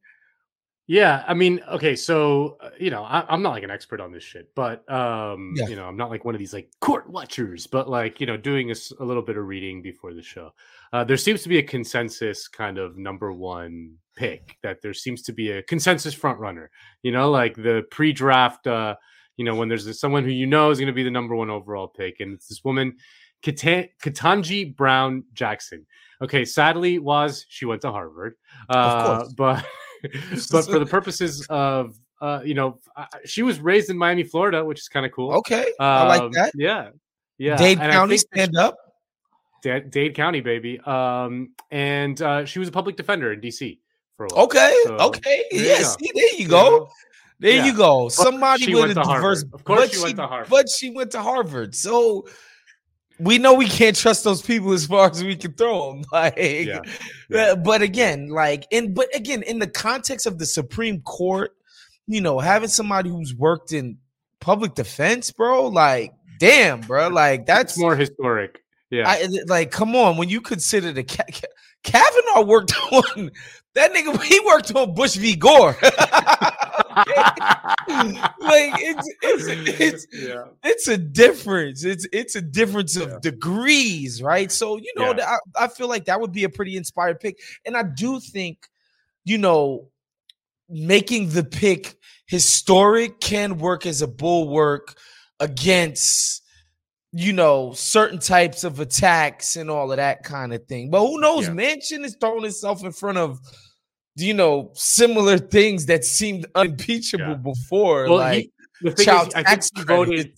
Yeah, 0.87 1.25
I 1.27 1.35
mean, 1.35 1.61
okay, 1.71 1.97
so 1.97 2.59
uh, 2.61 2.71
you 2.79 2.91
know, 2.91 3.03
I, 3.05 3.25
I'm 3.29 3.41
not 3.43 3.51
like 3.51 3.63
an 3.63 3.71
expert 3.71 4.01
on 4.01 4.13
this 4.13 4.23
shit, 4.25 4.53
but 4.55 4.89
um, 4.93 5.55
Yeah. 5.57 5.69
you 5.69 5.77
know, 5.77 5.85
I'm 5.87 5.97
not 5.97 6.11
like 6.11 6.25
one 6.25 6.35
of 6.35 6.39
these 6.39 6.53
like 6.53 6.71
court 6.81 7.09
watchers, 7.09 7.67
but 7.67 7.89
like 7.89 8.21
you 8.21 8.27
know, 8.27 8.37
doing 8.37 8.71
a 8.71 9.05
little 9.05 9.23
bit 9.23 9.37
of 9.37 9.47
reading 9.47 9.81
before 9.83 10.13
the 10.13 10.23
show, 10.23 10.53
uh, 10.93 11.05
there 11.05 11.17
seems 11.17 11.43
to 11.43 11.49
be 11.49 11.59
a 11.59 11.63
consensus 11.63 12.49
kind 12.49 12.79
of 12.79 12.97
number 12.97 13.33
one 13.33 13.95
pick. 14.17 14.57
That 14.63 14.83
there 14.83 14.95
seems 14.95 15.23
to 15.23 15.33
be 15.33 15.51
a 15.53 15.63
consensus 15.63 16.15
front 16.15 16.39
runner. 16.39 16.71
You 17.03 17.13
know, 17.13 17.31
like 17.31 17.55
the 17.57 17.85
pre-draft. 17.91 18.67
Uh, 18.67 18.97
you 19.39 19.45
know, 19.47 19.55
when 19.55 19.69
there's 19.69 19.99
someone 19.99 20.25
who 20.25 20.31
you 20.31 20.47
know 20.47 20.71
is 20.71 20.79
going 20.79 20.89
to 20.89 20.93
be 20.93 21.03
the 21.03 21.11
number 21.11 21.35
one 21.35 21.49
overall 21.51 21.89
pick, 21.89 22.21
and 22.21 22.35
it's 22.35 22.49
this 22.49 22.63
woman, 22.65 22.97
Katan- 23.43 23.89
Ketanji 24.03 24.77
Brown 24.77 25.25
Jackson. 25.33 25.87
Okay, 26.21 26.45
sadly, 26.45 26.99
was 26.99 27.47
she 27.49 27.65
went 27.65 27.81
to 27.83 27.91
Harvard, 27.91 28.35
uh, 28.69 29.25
but 29.37 29.65
but 30.51 30.63
for 30.67 30.79
the 30.79 30.87
purposes 30.87 31.47
of 31.49 31.97
uh, 32.21 32.41
you 32.45 32.55
know, 32.55 32.79
she 33.25 33.43
was 33.43 33.59
raised 33.59 33.91
in 33.91 33.99
Miami, 33.99 34.23
Florida, 34.23 34.65
which 34.65 34.81
is 34.81 34.89
kind 34.89 35.05
of 35.05 35.11
cool. 35.11 35.33
Okay, 35.33 35.73
I 35.81 36.07
like 36.07 36.21
Um, 36.23 36.33
that. 36.33 36.53
Yeah, 36.55 36.91
yeah. 37.39 37.57
I 37.61 37.75
County, 37.75 38.19
stand 38.19 38.57
up. 38.57 38.77
She- 39.63 39.81
Dade, 39.91 40.15
County, 40.15 40.41
baby. 40.41 40.81
Um, 40.81 41.51
and 41.71 42.21
uh, 42.21 42.45
she 42.45 42.59
was 42.59 42.69
a 42.69 42.73
public 42.73 42.97
defender 42.97 43.33
in 43.33 43.41
DC 43.41 43.79
for 44.17 44.27
a 44.27 44.29
while. 44.35 44.45
Okay, 44.45 44.77
So, 44.85 44.97
okay, 44.99 45.45
yes, 45.53 45.97
yeah. 46.01 46.11
there 46.15 46.25
you 46.35 46.39
You 46.45 46.49
go. 46.49 46.63
know? 46.71 46.89
There 47.39 47.57
Yeah. 47.57 47.65
you 47.67 47.77
go. 47.77 48.09
Somebody 48.09 48.65
she 48.65 48.75
with 48.75 48.81
went 48.85 48.91
a 48.93 48.95
to 48.95 49.01
diverse. 49.03 49.43
Harvard. 49.43 49.55
Of 49.55 49.65
course 49.65 49.81
but 49.81 49.91
she 49.93 50.03
went 50.03 50.17
to 50.17 50.27
Harvard. 50.27 50.49
But 50.51 50.69
she 50.69 50.91
went 50.91 51.11
to 51.13 51.23
Harvard. 51.23 51.75
So 51.75 52.27
we 53.19 53.39
know 53.39 53.55
we 53.55 53.67
can't 53.69 53.97
trust 53.97 54.23
those 54.25 54.43
people 54.43 54.73
as 54.73 54.87
far 54.87 55.11
as 55.11 55.23
we 55.25 55.35
can 55.37 55.53
throw 55.55 55.93
them. 55.93 56.05
Like, 56.13 56.35
Yeah. 56.37 56.81
Uh, 57.35 57.57
but 57.57 57.83
again, 57.83 58.29
like, 58.29 58.67
in 58.71 58.95
but 58.95 59.15
again, 59.15 59.43
in 59.43 59.59
the 59.59 59.67
context 59.67 60.27
of 60.27 60.39
the 60.39 60.47
Supreme 60.47 61.01
Court, 61.03 61.53
you 62.07 62.21
know, 62.21 62.39
having 62.39 62.69
somebody 62.69 63.11
who's 63.11 63.35
worked 63.35 63.73
in 63.73 63.99
public 64.41 64.75
defense, 64.75 65.31
bro, 65.33 65.67
like, 65.69 66.13
damn, 66.39 66.81
bro, 66.81 67.09
like 67.09 67.47
that's 67.47 67.73
It's 67.73 67.81
more 67.81 67.97
historic. 67.97 68.62
Yeah. 68.93 69.09
I, 69.09 69.27
like, 69.47 69.71
come 69.71 69.97
on, 69.97 70.19
when 70.19 70.29
you 70.29 70.43
consider 70.43 70.93
the 70.93 71.03
Ka- 71.03 71.25
Ka- 71.33 71.49
Kavanaugh 71.83 72.47
worked 72.47 72.75
on 72.93 73.31
that 73.75 73.95
nigga, 73.95 74.23
he 74.25 74.39
worked 74.41 74.75
on 74.75 74.95
Bush 74.95 75.17
v. 75.17 75.35
Gore. 75.35 75.75
like 75.83 75.89
it's 77.89 79.09
it's 79.23 79.47
it's 79.81 80.07
yeah. 80.13 80.45
it's 80.63 80.89
a 80.89 80.99
difference. 80.99 81.85
It's 81.85 82.07
it's 82.13 82.37
a 82.37 82.43
difference 82.43 82.97
of 82.97 83.09
Yeah. 83.09 83.19
degrees, 83.23 84.23
right? 84.23 84.53
So 84.53 84.77
you 84.77 84.93
know, 84.95 85.15
Yeah. 85.17 85.39
I, 85.57 85.65
I 85.65 85.69
feel 85.69 85.89
like 85.89 86.05
that 86.05 86.21
would 86.21 86.33
be 86.33 86.45
a 86.45 86.51
pretty 86.51 86.77
inspired 86.77 87.19
pick, 87.19 87.39
and 87.65 87.79
I 87.79 87.85
do 87.85 88.21
think, 88.21 88.69
you 89.25 89.39
know, 89.39 89.89
making 90.69 91.31
the 91.31 91.45
pick 91.45 91.97
historic 92.27 93.21
can 93.21 93.57
work 93.57 93.87
as 93.87 94.03
a 94.03 94.07
bulwark 94.09 94.99
against 95.41 96.42
you 97.13 97.33
know 97.33 97.73
certain 97.75 98.19
types 98.19 98.65
of 98.65 98.81
attacks 98.81 99.57
and 99.57 99.71
all 99.71 99.91
of 99.91 99.99
that 99.99 100.23
kind 100.25 100.53
of 100.55 100.65
thing. 100.67 100.91
But 100.91 101.01
who 101.07 101.21
knows? 101.21 101.47
Yeah. 101.47 101.53
Manchin 101.55 102.05
is 102.05 102.17
throwing 102.21 102.45
itself 102.45 102.83
in 102.85 102.93
front 102.93 103.19
of 103.19 103.39
you 104.17 104.35
know 104.35 104.71
similar 104.75 105.39
things 105.39 105.87
that 105.87 106.05
seemed 106.05 106.47
unimpeachable 106.55 107.27
Yeah. 107.27 107.35
before, 107.35 108.05
Well, 108.09 108.17
like 108.19 108.51
he, 108.81 108.93
child 109.05 109.29
is, 109.29 109.35
I 109.35 109.43
think 109.43 109.47
tax 109.47 109.71
he 109.75 109.83
voted. 109.83 110.33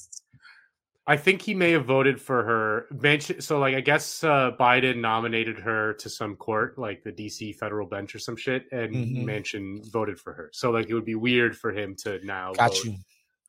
I 1.07 1.19
think 1.19 1.43
he 1.43 1.55
may 1.55 1.71
have 1.73 1.85
voted 1.85 2.19
for 2.19 2.43
her. 2.45 2.87
Mention 3.03 3.41
so 3.43 3.59
like 3.59 3.75
I 3.75 3.81
guess 3.81 4.25
uh, 4.25 4.53
Biden 4.59 4.97
nominated 5.01 5.59
her 5.59 5.93
to 5.95 6.09
some 6.09 6.35
court, 6.35 6.79
like 6.79 7.05
the 7.05 7.13
D.C. 7.13 7.53
federal 7.53 7.87
bench 7.87 8.15
or 8.15 8.19
some 8.19 8.37
shit, 8.37 8.65
and 8.73 8.95
Mhm. 8.95 9.25
Manchin 9.25 9.85
voted 9.93 10.19
for 10.19 10.33
her. 10.33 10.49
So 10.55 10.71
like 10.71 10.89
it 10.89 10.95
would 10.95 11.05
be 11.05 11.15
weird 11.15 11.57
for 11.59 11.73
him 11.73 11.95
to 12.05 12.25
now 12.25 12.55
Got 12.55 12.71
vote, 12.75 12.85
you. 12.85 12.95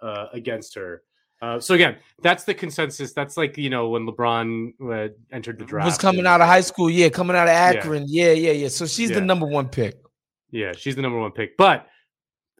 uh, 0.01 0.27
against 0.33 0.75
her. 0.75 1.01
Uh, 1.41 1.59
so 1.59 1.73
again, 1.73 1.97
that's 2.21 2.43
the 2.45 2.53
consensus. 2.53 3.13
That's 3.13 3.37
like 3.37 3.57
you 3.57 3.69
know 3.69 3.89
when 3.89 4.07
LeBron 4.07 4.73
uh, 4.81 5.09
entered 5.31 5.59
the 5.59 5.65
draft 5.65 5.85
Was 5.85 5.97
coming 5.97 6.19
and- 6.19 6.27
out 6.27 6.41
of 6.41 6.47
high 6.47 6.61
school, 6.61 6.89
yeah, 6.89 7.09
coming 7.09 7.35
out 7.35 7.47
of 7.47 7.53
Akron, 7.53 8.05
yeah, 8.07 8.31
yeah, 8.31 8.51
yeah. 8.51 8.67
So 8.67 8.85
she's 8.85 9.11
the 9.11 9.21
number 9.21 9.45
one 9.45 9.69
pick. 9.69 9.99
Yeah, 10.51 10.71
she's 10.77 10.95
the 10.95 11.01
number 11.01 11.19
one 11.19 11.31
pick. 11.31 11.57
But 11.57 11.87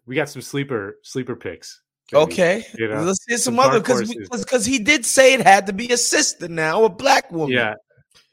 we 0.06 0.16
got 0.16 0.30
some 0.30 0.42
sleeper 0.42 0.98
sleeper 1.04 1.36
picks. 1.36 1.82
Okay, 2.14 2.64
you 2.78 2.88
know, 2.88 3.02
let's 3.02 3.26
hear 3.26 3.38
some, 3.38 3.56
some 3.56 3.60
other 3.60 3.80
because 3.80 4.14
because 4.30 4.66
he 4.66 4.78
did 4.78 5.06
say 5.06 5.34
it 5.34 5.42
had 5.42 5.66
to 5.68 5.74
be 5.74 5.92
a 5.92 5.98
sister 5.98 6.48
now, 6.48 6.84
a 6.84 6.90
black 6.90 7.32
woman. 7.32 7.56
Yeah. 7.56 7.76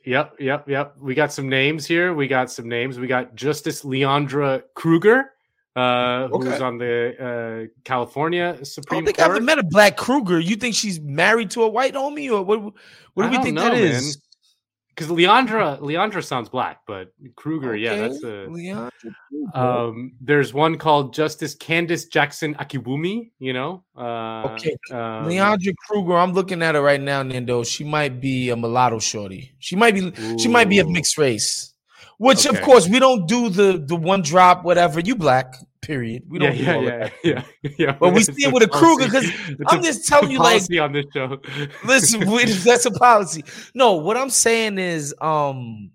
Yep, 0.05 0.35
yep, 0.41 0.69
yep. 0.69 0.97
We 1.01 1.15
got 1.15 1.33
some 1.33 1.49
names 1.49 1.87
here. 1.87 2.13
We 2.13 2.27
got 2.27 2.51
some 2.51 2.69
names. 2.69 2.99
We 2.99 3.07
got 3.07 3.37
Justice 3.37 3.83
Leandra 3.83 4.63
Kruger, 4.75 5.31
uh, 5.77 6.29
who's 6.29 6.61
on 6.61 6.79
the 6.79 7.69
uh, 7.69 7.81
California 7.85 8.59
I 8.61 8.63
Supreme 8.65 9.05
don't 9.05 9.07
think 9.07 9.21
I've 9.21 9.31
ever 9.31 9.41
met 9.41 9.59
a 9.59 9.65
black 9.65 9.97
Kruger. 9.97 10.39
You 10.39 10.57
think 10.57 10.75
she's 10.75 11.01
married 11.01 11.51
to 11.53 11.63
a 11.63 11.69
white 11.69 11.95
homie, 11.95 12.31
or 12.31 12.43
what? 12.43 12.63
What 13.15 13.23
do 13.23 13.29
I 13.29 13.31
we 13.31 13.39
think 13.43 13.55
know, 13.55 13.63
that 13.63 13.75
is? 13.75 14.19
Because 14.95 15.09
Leandra, 15.09 15.81
Leandra 15.81 16.23
sounds 16.23 16.51
black, 16.51 16.81
but 16.87 17.15
Kruger, 17.37 17.75
yeah, 17.75 17.97
that's 17.97 18.23
a. 18.23 18.47
Leandra 18.49 18.91
Um, 19.55 20.13
there's 20.21 20.53
one 20.53 20.77
called 20.77 21.15
Justice 21.15 21.55
Candace 21.55 22.05
Jackson 22.05 22.55
Akiwumi. 22.57 23.31
You 23.39 23.55
know. 23.55 23.85
Uh, 23.97 24.49
Okay, 24.53 24.77
um, 24.91 25.25
Leandra 25.25 25.75
Kruger. 25.89 26.19
I'm 26.19 26.35
looking 26.35 26.63
at 26.63 26.75
her 26.75 26.83
right 26.83 27.01
now, 27.01 27.23
Nando. 27.23 27.63
She 27.65 27.85
might 27.85 28.21
be 28.21 28.51
a 28.51 28.57
mulatto 28.57 28.99
shorty. 28.99 29.55
She 29.59 29.75
might 29.77 29.95
be. 29.95 30.13
She 30.37 30.49
might 30.49 30.69
be 30.69 30.79
of 30.81 30.89
mixed 30.91 31.17
race. 31.17 31.72
Which, 32.23 32.47
of 32.47 32.61
course, 32.63 32.89
we 32.89 33.01
don't 33.01 33.27
do 33.27 33.49
the 33.49 33.83
the 33.85 33.97
one 33.97 34.23
drop 34.23 34.65
whatever. 34.65 35.01
You 35.01 35.17
black. 35.17 35.57
Period. 35.81 36.23
We 36.29 36.39
don't. 36.39 36.53
do 36.57 36.63
yeah, 36.63 36.75
all 36.77 36.85
yeah, 36.85 36.99
that. 36.99 37.13
yeah, 37.25 37.43
yeah. 37.79 37.97
But 37.99 38.15
we 38.15 38.23
see 38.23 38.45
it 38.45 38.53
with 38.53 38.63
a 38.63 38.69
Kruger, 38.69 39.07
because 39.07 39.29
I'm 39.67 39.83
just 39.83 40.07
telling 40.07 40.31
you, 40.31 40.39
like, 40.39 40.59
policy 40.59 40.79
on 40.79 40.93
this 40.93 41.07
show. 41.13 41.41
Listen, 41.85 42.31
we, 42.31 42.45
that's 42.69 42.87
a 42.87 42.93
policy. 42.93 43.43
No, 43.75 43.95
what 43.95 44.17
I'm 44.17 44.31
saying 44.31 44.79
is, 44.79 45.13
um, 45.21 45.91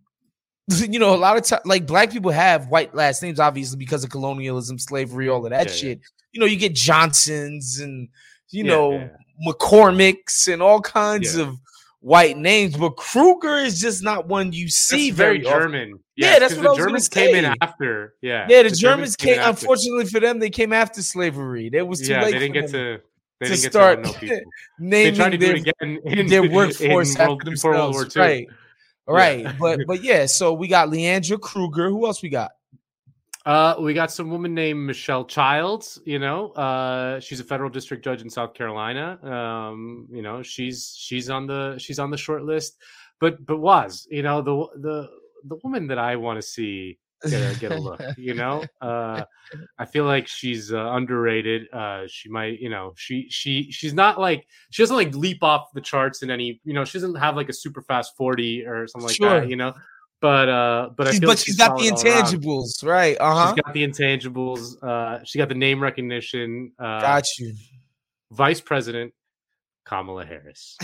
you 0.69 0.99
know, 0.99 1.15
a 1.15 1.21
lot 1.27 1.37
of 1.37 1.43
time, 1.43 1.61
like 1.63 1.87
black 1.87 2.11
people 2.11 2.31
have 2.31 2.67
white 2.67 2.93
last 2.93 3.23
names, 3.23 3.39
obviously 3.39 3.77
because 3.77 4.03
of 4.03 4.09
colonialism, 4.09 4.77
slavery, 4.77 5.29
all 5.29 5.45
of 5.45 5.51
that 5.51 5.67
Yeah, 5.67 5.71
yeah. 5.71 5.77
shit. 5.77 5.99
You 6.33 6.41
know, 6.41 6.45
you 6.45 6.57
get 6.57 6.75
Johnsons 6.75 7.79
and 7.79 8.09
you 8.49 8.65
Yeah, 8.65 8.71
know 8.71 8.91
yeah. 8.91 9.07
McCormicks 9.47 10.51
and 10.51 10.61
all 10.61 10.81
kinds 10.81 11.37
Yeah. 11.37 11.43
of 11.43 11.55
white 12.07 12.37
names, 12.37 12.77
but 12.77 12.91
Kruger 12.91 13.57
is 13.57 13.81
just 13.81 14.01
not 14.01 14.27
one 14.27 14.53
you 14.53 14.69
see 14.69 15.11
That's 15.11 15.17
very, 15.17 15.45
often. 15.45 15.61
German. 15.61 15.99
Yeah, 16.15 16.39
that's 16.39 16.55
what 16.55 16.61
I 16.61 16.63
the 16.63 16.69
was 16.69 16.77
gonna 16.77 16.87
Germans 16.87 17.09
came 17.09 17.35
in 17.35 17.45
after. 17.61 18.15
Yeah, 18.21 18.47
Yeah, 18.49 18.63
the, 18.63 18.69
Germans 18.69 19.15
came 19.17 19.35
came. 19.35 19.49
Unfortunately 19.49 20.05
for 20.05 20.21
them, 20.21 20.39
they 20.39 20.49
came 20.49 20.71
after 20.71 21.01
slavery. 21.01 21.69
It 21.71 21.85
was 21.85 21.99
too 21.99 22.13
yeah, 22.13 22.23
late. 22.23 22.31
they 22.31 22.39
didn't 22.39 22.53
get 22.53 22.71
to. 22.71 23.01
They 23.39 23.47
to 23.47 23.51
didn't 23.51 23.61
get 23.61 23.71
start 23.71 24.03
to 24.05 24.13
people. 24.19 24.37
They 24.37 24.43
naming 24.79 25.15
tried 25.15 25.29
to 25.31 25.37
do 25.37 25.47
their, 25.47 25.55
it 25.57 25.67
again 25.67 25.99
in 26.05 26.27
their 26.27 26.49
workforce 26.49 27.15
in 27.15 27.21
after 27.21 27.27
World, 27.27 27.45
before 27.45 27.71
World 27.73 27.93
War. 27.93 28.03
II. 28.03 28.09
Right. 28.15 28.47
Yeah. 28.49 29.13
Right. 29.13 29.47
But 29.59 29.79
but 29.85 30.01
yeah, 30.03 30.25
so 30.27 30.53
we 30.53 30.69
got 30.69 30.87
Leandra 30.87 31.39
Kruger. 31.39 31.89
Who 31.89 32.07
else 32.07 32.23
we 32.23 32.29
got? 32.29 32.51
Uh, 33.47 33.75
we 33.79 33.93
got 33.93 34.11
some 34.11 34.29
woman 34.29 34.53
named 34.53 34.85
Michelle 34.85 35.23
Childs. 35.23 36.01
You 36.03 36.19
know, 36.19 36.51
uh, 36.51 37.21
she's 37.21 37.39
a 37.39 37.45
federal 37.45 37.69
district 37.69 38.03
judge 38.03 38.21
in 38.21 38.29
South 38.29 38.53
Carolina. 38.53 39.17
Um, 39.23 40.05
you 40.11 40.21
know, 40.21 40.43
she's 40.43 40.93
she's 40.97 41.29
on 41.29 41.47
the 41.47 41.77
she's 41.77 41.97
on 41.97 42.11
the 42.11 42.17
short 42.17 42.43
list. 42.43 42.77
But 43.21 43.45
but 43.45 43.59
was 43.59 44.05
you 44.11 44.21
know 44.21 44.41
the 44.41 44.67
the 44.81 45.09
the 45.45 45.55
woman 45.63 45.87
that 45.87 45.97
I 45.97 46.17
want 46.17 46.37
to 46.37 46.41
see 46.41 46.99
get 47.23 47.55
a, 47.55 47.57
get 47.57 47.71
a 47.71 47.79
look. 47.79 48.01
You 48.17 48.33
know, 48.33 48.65
uh, 48.81 49.23
I 49.79 49.85
feel 49.85 50.03
like 50.03 50.27
she's 50.27 50.73
uh, 50.73 50.91
underrated. 50.91 51.71
Uh, 51.71 52.03
she 52.07 52.27
might, 52.27 52.59
you 52.59 52.69
know, 52.69 52.95
she 52.97 53.27
she 53.29 53.71
she's 53.71 53.93
not 53.93 54.19
like 54.19 54.45
she 54.71 54.83
doesn't 54.83 54.97
like 54.97 55.15
leap 55.15 55.41
off 55.41 55.71
the 55.73 55.79
charts 55.79 56.21
in 56.21 56.29
any. 56.29 56.59
You 56.65 56.73
know, 56.73 56.83
she 56.83 56.99
doesn't 56.99 57.15
have 57.15 57.37
like 57.37 57.47
a 57.47 57.53
super 57.53 57.81
fast 57.81 58.17
forty 58.17 58.65
or 58.65 58.87
something 58.87 59.07
like 59.07 59.15
sure. 59.15 59.39
that. 59.39 59.49
You 59.49 59.55
know. 59.55 59.73
But 60.19 60.49
uh, 60.49 60.89
but 60.95 61.07
she's, 61.07 61.17
I 61.17 61.19
feel 61.19 61.21
but 61.21 61.27
like 61.27 61.37
she's, 61.37 61.45
she's 61.45 61.57
got 61.57 61.77
the 61.77 61.87
intangibles, 61.87 62.83
right? 62.83 63.17
Uh 63.19 63.33
huh. 63.33 63.53
She's 63.53 63.61
got 63.63 63.73
the 63.73 63.87
intangibles. 63.87 64.83
Uh, 64.83 65.23
she 65.23 65.37
got 65.37 65.49
the 65.49 65.55
name 65.55 65.81
recognition. 65.81 66.71
Uh, 66.79 67.01
got 67.01 67.25
you. 67.37 67.53
Vice 68.31 68.59
President 68.59 69.13
Kamala 69.85 70.25
Harris 70.25 70.77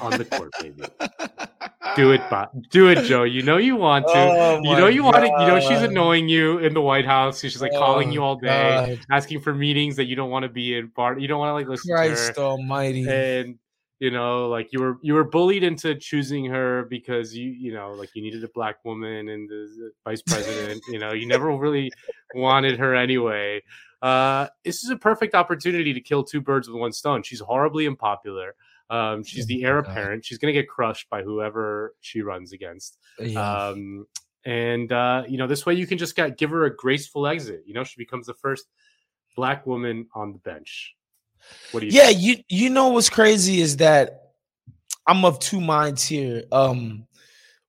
on 0.00 0.12
the 0.12 0.24
court, 0.24 0.50
baby. 0.60 0.82
Do 1.96 2.12
it, 2.12 2.20
but 2.30 2.52
do 2.70 2.88
it, 2.88 3.02
Joe. 3.04 3.24
You 3.24 3.42
know 3.42 3.56
you 3.56 3.74
want 3.74 4.06
to. 4.06 4.12
Oh 4.14 4.60
you 4.62 4.76
know 4.76 4.86
you 4.86 5.02
God. 5.02 5.14
want 5.14 5.26
to. 5.26 5.42
You 5.42 5.48
know 5.48 5.60
she's 5.60 5.82
annoying 5.82 6.28
you 6.28 6.58
in 6.58 6.72
the 6.72 6.80
White 6.80 7.04
House. 7.04 7.40
She's 7.40 7.60
like 7.60 7.72
oh 7.74 7.78
calling 7.80 8.12
you 8.12 8.22
all 8.22 8.36
day, 8.36 8.96
God. 8.96 9.06
asking 9.10 9.40
for 9.40 9.52
meetings 9.52 9.96
that 9.96 10.04
you 10.04 10.14
don't 10.14 10.30
want 10.30 10.44
to 10.44 10.48
be 10.48 10.76
in. 10.76 10.90
Part 10.90 11.20
you 11.20 11.26
don't 11.26 11.40
want 11.40 11.50
to 11.50 11.54
like 11.54 11.66
listen 11.66 11.92
Christ 11.92 12.34
to 12.34 12.40
her. 12.42 12.46
Almighty. 12.46 13.08
And 13.08 13.58
you 14.00 14.10
know, 14.10 14.48
like 14.48 14.72
you 14.72 14.80
were 14.80 14.98
you 15.02 15.12
were 15.14 15.24
bullied 15.24 15.62
into 15.62 15.94
choosing 15.94 16.46
her 16.46 16.84
because 16.84 17.36
you 17.36 17.50
you 17.50 17.72
know 17.72 17.92
like 17.92 18.08
you 18.14 18.22
needed 18.22 18.42
a 18.42 18.48
black 18.48 18.82
woman 18.84 19.28
and 19.28 19.48
the 19.48 19.92
vice 20.04 20.22
president. 20.22 20.82
you 20.88 20.98
know, 20.98 21.12
you 21.12 21.26
never 21.26 21.54
really 21.56 21.92
wanted 22.34 22.78
her 22.78 22.94
anyway. 22.94 23.62
Uh, 24.00 24.48
this 24.64 24.82
is 24.82 24.88
a 24.88 24.96
perfect 24.96 25.34
opportunity 25.34 25.92
to 25.92 26.00
kill 26.00 26.24
two 26.24 26.40
birds 26.40 26.66
with 26.66 26.80
one 26.80 26.92
stone. 26.92 27.22
She's 27.22 27.40
horribly 27.40 27.86
unpopular. 27.86 28.54
Um, 28.88 29.22
she's 29.22 29.46
the 29.46 29.64
heir 29.64 29.78
apparent. 29.78 30.24
She's 30.24 30.38
going 30.38 30.52
to 30.52 30.58
get 30.58 30.68
crushed 30.68 31.08
by 31.10 31.22
whoever 31.22 31.94
she 32.00 32.22
runs 32.22 32.52
against. 32.52 32.98
Um, 33.36 34.06
and 34.44 34.90
uh, 34.90 35.24
you 35.28 35.36
know, 35.36 35.46
this 35.46 35.66
way 35.66 35.74
you 35.74 35.86
can 35.86 35.98
just 35.98 36.16
get, 36.16 36.38
give 36.38 36.50
her 36.50 36.64
a 36.64 36.74
graceful 36.74 37.26
exit. 37.26 37.62
You 37.66 37.74
know, 37.74 37.84
she 37.84 37.96
becomes 37.98 38.26
the 38.26 38.34
first 38.34 38.66
black 39.36 39.66
woman 39.66 40.08
on 40.14 40.32
the 40.32 40.38
bench. 40.38 40.96
What 41.72 41.80
do 41.80 41.86
you? 41.86 41.92
Yeah, 41.92 42.06
think? 42.06 42.20
you 42.20 42.36
you 42.48 42.70
know 42.70 42.88
what's 42.88 43.10
crazy 43.10 43.60
is 43.60 43.78
that 43.78 44.32
I'm 45.06 45.24
of 45.24 45.38
two 45.38 45.60
minds 45.60 46.06
here. 46.06 46.44
Um, 46.52 47.06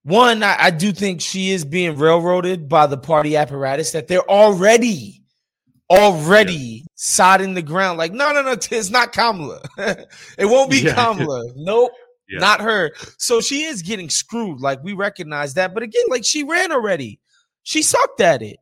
one, 0.03 0.43
I, 0.43 0.55
I 0.59 0.69
do 0.71 0.91
think 0.91 1.21
she 1.21 1.51
is 1.51 1.63
being 1.63 1.97
railroaded 1.97 2.67
by 2.67 2.87
the 2.87 2.97
party 2.97 3.35
apparatus 3.35 3.91
that 3.91 4.07
they're 4.07 4.29
already 4.29 5.21
already 5.91 6.53
yeah. 6.53 6.83
sodding 6.97 7.53
the 7.53 7.61
ground. 7.61 7.97
Like, 7.97 8.13
no, 8.13 8.31
no, 8.31 8.41
no, 8.41 8.51
it's 8.53 8.89
not 8.89 9.11
Kamala. 9.11 9.61
it 9.77 10.45
won't 10.45 10.71
be 10.71 10.81
yeah. 10.81 10.95
Kamala. 10.95 11.43
Nope. 11.55 11.91
Yeah. 12.29 12.39
Not 12.39 12.61
her. 12.61 12.91
So 13.17 13.41
she 13.41 13.63
is 13.63 13.81
getting 13.81 14.09
screwed. 14.09 14.61
Like 14.61 14.81
we 14.83 14.93
recognize 14.93 15.55
that. 15.55 15.73
But 15.73 15.83
again, 15.83 16.05
like 16.07 16.23
she 16.23 16.43
ran 16.43 16.71
already. 16.71 17.19
She 17.63 17.81
sucked 17.81 18.21
at 18.21 18.41
it. 18.41 18.57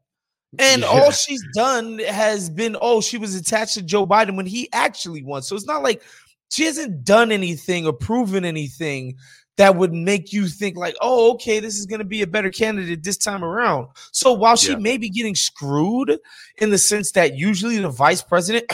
And 0.58 0.82
yeah. 0.82 0.88
all 0.88 1.12
she's 1.12 1.44
done 1.54 2.00
has 2.00 2.50
been, 2.50 2.76
oh, 2.82 3.02
she 3.02 3.18
was 3.18 3.36
attached 3.36 3.76
to 3.76 3.84
Joe 3.84 4.08
Biden 4.08 4.36
when 4.36 4.48
he 4.48 4.68
actually 4.74 5.24
won. 5.24 5.44
So 5.44 5.56
it's 5.56 5.68
not 5.68 5.84
like 5.84 6.02
she 6.50 6.64
hasn't 6.64 7.04
done 7.04 7.32
anything 7.32 7.86
or 7.86 7.94
proven 7.94 8.46
anything 8.46 9.16
that 9.58 9.76
would 9.76 9.94
make 9.94 10.32
you 10.32 10.48
think 10.48 10.78
like, 10.78 10.96
oh, 11.02 11.34
okay, 11.34 11.60
this 11.60 11.78
is 11.78 11.86
going 11.86 12.00
to 12.00 12.06
be 12.06 12.22
a 12.22 12.28
better 12.28 12.50
candidate 12.50 13.04
this 13.04 13.18
time 13.18 13.44
around. 13.44 13.88
So 14.12 14.32
while 14.32 14.56
she 14.56 14.72
yeah. 14.72 14.78
may 14.78 14.98
be 14.98 15.10
getting 15.10 15.36
screwed 15.36 16.18
in 16.58 16.70
the 16.70 16.78
sense 16.78 17.12
that 17.12 17.36
usually 17.36 17.78
the 17.78 17.90
vice 17.90 18.22
president, 18.22 18.72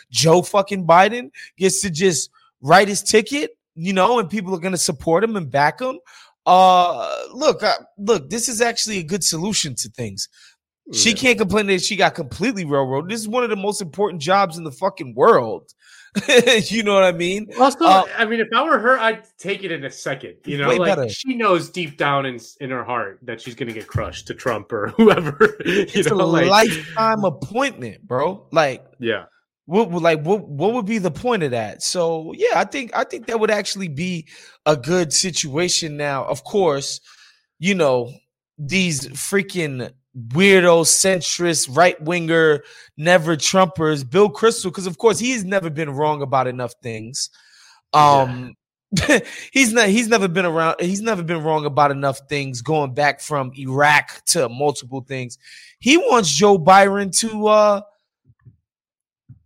Joe 0.10 0.40
fucking 0.40 0.86
Biden, 0.86 1.30
gets 1.58 1.82
to 1.82 1.90
just 1.90 2.30
write 2.62 2.88
his 2.88 3.02
ticket, 3.02 3.58
you 3.74 3.92
know, 3.92 4.18
and 4.18 4.30
people 4.30 4.54
are 4.54 4.58
going 4.60 4.72
to 4.72 4.78
support 4.78 5.22
him 5.22 5.36
and 5.36 5.50
back 5.50 5.80
him. 5.80 5.98
Uh, 6.46 7.24
look, 7.32 7.62
uh, 7.62 7.74
look, 7.98 8.30
this 8.30 8.48
is 8.48 8.60
actually 8.60 8.98
a 8.98 9.04
good 9.04 9.22
solution 9.22 9.74
to 9.76 9.88
things. 9.90 10.28
Yeah. 10.86 10.98
She 10.98 11.14
can't 11.14 11.38
complain 11.38 11.66
that 11.66 11.82
she 11.82 11.96
got 11.96 12.14
completely 12.14 12.64
railroaded. 12.64 13.10
This 13.10 13.20
is 13.20 13.28
one 13.28 13.44
of 13.44 13.50
the 13.50 13.56
most 13.56 13.80
important 13.80 14.20
jobs 14.20 14.58
in 14.58 14.64
the 14.64 14.72
fucking 14.72 15.14
world. 15.14 15.72
you 16.64 16.82
know 16.82 16.94
what 16.94 17.04
I 17.04 17.12
mean? 17.12 17.48
Also, 17.58 17.86
uh, 17.86 18.04
I 18.18 18.26
mean, 18.26 18.40
if 18.40 18.48
I 18.54 18.62
were 18.64 18.78
her, 18.78 18.98
I'd 18.98 19.24
take 19.38 19.64
it 19.64 19.72
in 19.72 19.82
a 19.84 19.90
second. 19.90 20.36
You 20.44 20.58
know, 20.58 20.68
like 20.68 20.96
better. 20.96 21.08
she 21.08 21.34
knows 21.34 21.70
deep 21.70 21.96
down 21.96 22.26
in 22.26 22.38
in 22.60 22.68
her 22.70 22.84
heart 22.84 23.20
that 23.22 23.40
she's 23.40 23.54
gonna 23.54 23.72
get 23.72 23.86
crushed 23.86 24.26
to 24.26 24.34
Trump 24.34 24.72
or 24.72 24.88
whoever. 24.96 25.56
it's 25.60 26.10
know, 26.10 26.16
a 26.16 26.24
like, 26.24 26.48
lifetime 26.48 27.24
appointment, 27.24 28.06
bro. 28.06 28.46
Like, 28.52 28.84
yeah. 28.98 29.24
What 29.64 29.90
like 29.90 30.20
what 30.22 30.46
what 30.46 30.74
would 30.74 30.84
be 30.84 30.98
the 30.98 31.10
point 31.10 31.44
of 31.44 31.52
that? 31.52 31.82
So 31.82 32.34
yeah, 32.36 32.56
I 32.56 32.64
think 32.64 32.94
I 32.94 33.04
think 33.04 33.26
that 33.28 33.40
would 33.40 33.50
actually 33.50 33.88
be 33.88 34.28
a 34.66 34.76
good 34.76 35.14
situation. 35.14 35.96
Now, 35.96 36.24
of 36.24 36.44
course, 36.44 37.00
you 37.58 37.74
know 37.74 38.12
these 38.58 39.06
freaking 39.08 39.92
weirdo, 40.16 40.84
centrist, 40.84 41.74
right 41.74 42.00
winger, 42.02 42.62
never 42.96 43.36
Trumpers, 43.36 44.08
Bill 44.08 44.30
Kristol, 44.30 44.64
because 44.64 44.86
of 44.86 44.98
course 44.98 45.18
he's 45.18 45.44
never 45.44 45.70
been 45.70 45.90
wrong 45.90 46.22
about 46.22 46.46
enough 46.46 46.74
things. 46.82 47.30
Um, 47.92 48.54
yeah. 48.92 49.20
he's 49.52 49.72
not 49.72 49.88
he's 49.88 50.08
never 50.08 50.28
been 50.28 50.44
around, 50.44 50.76
he's 50.80 51.00
never 51.00 51.22
been 51.22 51.42
wrong 51.42 51.64
about 51.64 51.90
enough 51.90 52.20
things 52.28 52.60
going 52.60 52.92
back 52.92 53.20
from 53.20 53.52
Iraq 53.56 54.22
to 54.26 54.48
multiple 54.48 55.00
things. 55.00 55.38
He 55.78 55.96
wants 55.96 56.30
Joe 56.30 56.58
Byron 56.58 57.10
to 57.12 57.46
uh 57.46 57.80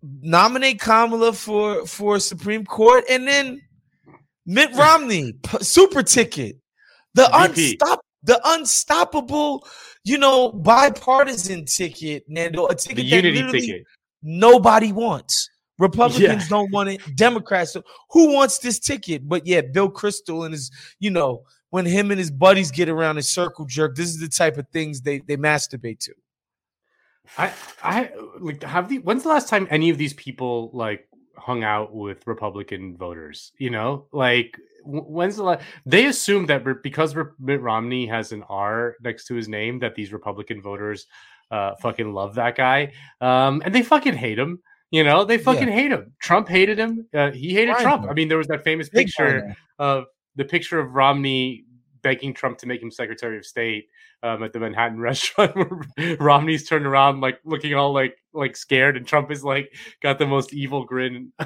nominate 0.02 0.80
Kamala 0.80 1.32
for 1.32 1.86
for 1.86 2.18
Supreme 2.18 2.64
Court 2.64 3.04
and 3.08 3.26
then 3.26 3.62
Mitt 4.46 4.72
Romney, 4.74 5.34
super 5.60 6.02
ticket. 6.02 6.56
The 7.14 7.28
unstop 7.32 8.00
the 8.26 8.40
unstoppable, 8.44 9.66
you 10.06 10.18
know, 10.18 10.52
bipartisan 10.52 11.64
ticket, 11.64 12.24
Nando, 12.28 12.66
a 12.66 12.74
ticket 12.76 12.96
the 12.96 13.10
that 13.10 13.24
unity 13.24 13.60
ticket. 13.60 13.86
nobody 14.22 14.92
wants. 14.92 15.50
Republicans 15.78 16.44
yeah. 16.44 16.48
don't 16.48 16.70
want 16.70 16.88
it. 16.88 17.00
Democrats, 17.16 17.76
who 18.10 18.32
wants 18.32 18.58
this 18.58 18.78
ticket? 18.78 19.28
But 19.28 19.46
yeah, 19.46 19.62
Bill 19.62 19.90
Kristol 19.90 20.44
and 20.44 20.54
his, 20.54 20.70
you 21.00 21.10
know, 21.10 21.42
when 21.70 21.84
him 21.84 22.12
and 22.12 22.20
his 22.20 22.30
buddies 22.30 22.70
get 22.70 22.88
around 22.88 23.16
and 23.16 23.26
circle 23.26 23.64
jerk, 23.64 23.96
this 23.96 24.06
is 24.06 24.20
the 24.20 24.28
type 24.28 24.56
of 24.58 24.68
things 24.68 25.00
they 25.00 25.18
they 25.26 25.36
masturbate 25.36 25.98
to. 25.98 26.14
I 27.36 27.52
I 27.82 28.10
like 28.40 28.62
have 28.62 28.88
the 28.88 29.00
when's 29.00 29.24
the 29.24 29.28
last 29.28 29.48
time 29.48 29.66
any 29.70 29.90
of 29.90 29.98
these 29.98 30.14
people 30.14 30.70
like 30.72 31.08
hung 31.36 31.64
out 31.64 31.92
with 31.92 32.26
Republican 32.26 32.96
voters? 32.96 33.52
You 33.58 33.70
know, 33.70 34.06
like 34.12 34.56
when's 34.86 35.36
the 35.36 35.42
last 35.42 35.64
they 35.84 36.06
assume 36.06 36.46
that 36.46 36.64
because 36.82 37.14
Mitt 37.38 37.60
Romney 37.60 38.06
has 38.06 38.32
an 38.32 38.42
R 38.48 38.96
next 39.02 39.26
to 39.26 39.34
his 39.34 39.48
name 39.48 39.78
that 39.80 39.94
these 39.94 40.12
Republican 40.12 40.62
voters 40.62 41.06
uh 41.50 41.74
fucking 41.76 42.12
love 42.12 42.34
that 42.34 42.56
guy 42.56 42.92
um 43.20 43.62
and 43.64 43.74
they 43.74 43.82
fucking 43.82 44.14
hate 44.14 44.38
him 44.38 44.60
you 44.92 45.02
know? 45.02 45.24
They 45.24 45.36
fucking 45.36 45.66
yeah. 45.66 45.74
hate 45.74 45.90
him. 45.90 46.12
Trump 46.20 46.48
hated 46.48 46.78
him 46.78 47.06
uh, 47.12 47.32
he 47.32 47.52
hated 47.52 47.76
Trump. 47.78 48.06
I 48.08 48.14
mean 48.14 48.28
there 48.28 48.38
was 48.38 48.46
that 48.48 48.64
famous 48.64 48.88
picture 48.88 49.56
of 49.78 50.06
the 50.36 50.44
picture 50.44 50.78
of 50.78 50.94
Romney 50.94 51.64
begging 52.02 52.32
Trump 52.32 52.58
to 52.58 52.66
make 52.66 52.80
him 52.80 52.90
Secretary 52.90 53.36
of 53.36 53.44
State 53.44 53.88
um, 54.22 54.42
at 54.42 54.52
the 54.52 54.60
Manhattan 54.60 55.00
restaurant 55.10 55.56
where 55.56 56.16
Romney's 56.18 56.68
turned 56.68 56.86
around 56.86 57.20
like 57.20 57.40
looking 57.44 57.74
all 57.74 57.92
like 57.92 58.16
like 58.32 58.56
scared 58.56 58.96
and 58.96 59.06
Trump 59.06 59.30
is 59.30 59.42
like 59.42 59.72
got 60.02 60.18
the 60.18 60.26
most 60.26 60.52
evil 60.54 60.84
grin 60.84 61.32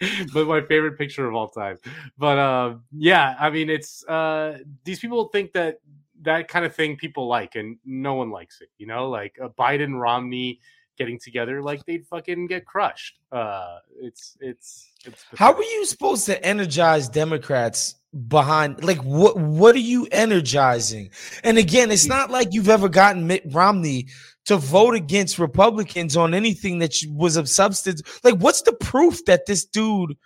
but 0.32 0.46
my 0.46 0.60
favorite 0.60 0.98
picture 0.98 1.26
of 1.28 1.34
all 1.34 1.48
time. 1.48 1.78
But 2.16 2.38
uh, 2.38 2.76
yeah, 2.92 3.36
I 3.38 3.50
mean, 3.50 3.70
it's 3.70 4.04
uh, 4.06 4.58
these 4.84 5.00
people 5.00 5.28
think 5.28 5.52
that 5.52 5.80
that 6.22 6.48
kind 6.48 6.64
of 6.64 6.74
thing 6.74 6.96
people 6.96 7.26
like, 7.26 7.54
and 7.54 7.78
no 7.84 8.14
one 8.14 8.30
likes 8.30 8.60
it. 8.60 8.68
You 8.78 8.86
know, 8.86 9.08
like 9.08 9.38
uh, 9.42 9.48
Biden, 9.48 9.98
Romney 9.98 10.60
getting 10.98 11.18
together, 11.18 11.62
like 11.62 11.84
they'd 11.86 12.06
fucking 12.06 12.46
get 12.48 12.66
crushed. 12.66 13.18
Uh, 13.32 13.78
it's 14.00 14.36
it's 14.40 14.90
it's. 15.04 15.24
How 15.36 15.52
are 15.52 15.62
you 15.62 15.86
supposed 15.86 16.26
to 16.26 16.44
energize 16.44 17.08
Democrats 17.08 17.94
behind 18.26 18.82
like 18.82 18.98
what 19.04 19.36
what 19.36 19.74
are 19.74 19.80
you 19.80 20.08
energizing 20.10 21.10
and 21.44 21.58
again 21.58 21.90
it's 21.90 22.06
not 22.06 22.30
like 22.30 22.54
you've 22.54 22.70
ever 22.70 22.88
gotten 22.88 23.26
mitt 23.26 23.42
romney 23.52 24.08
to 24.46 24.56
vote 24.56 24.94
against 24.94 25.38
republicans 25.38 26.16
on 26.16 26.32
anything 26.32 26.78
that 26.78 26.94
was 27.10 27.36
of 27.36 27.50
substance 27.50 28.00
like 28.24 28.34
what's 28.36 28.62
the 28.62 28.72
proof 28.72 29.22
that 29.26 29.44
this 29.44 29.66
dude 29.66 30.16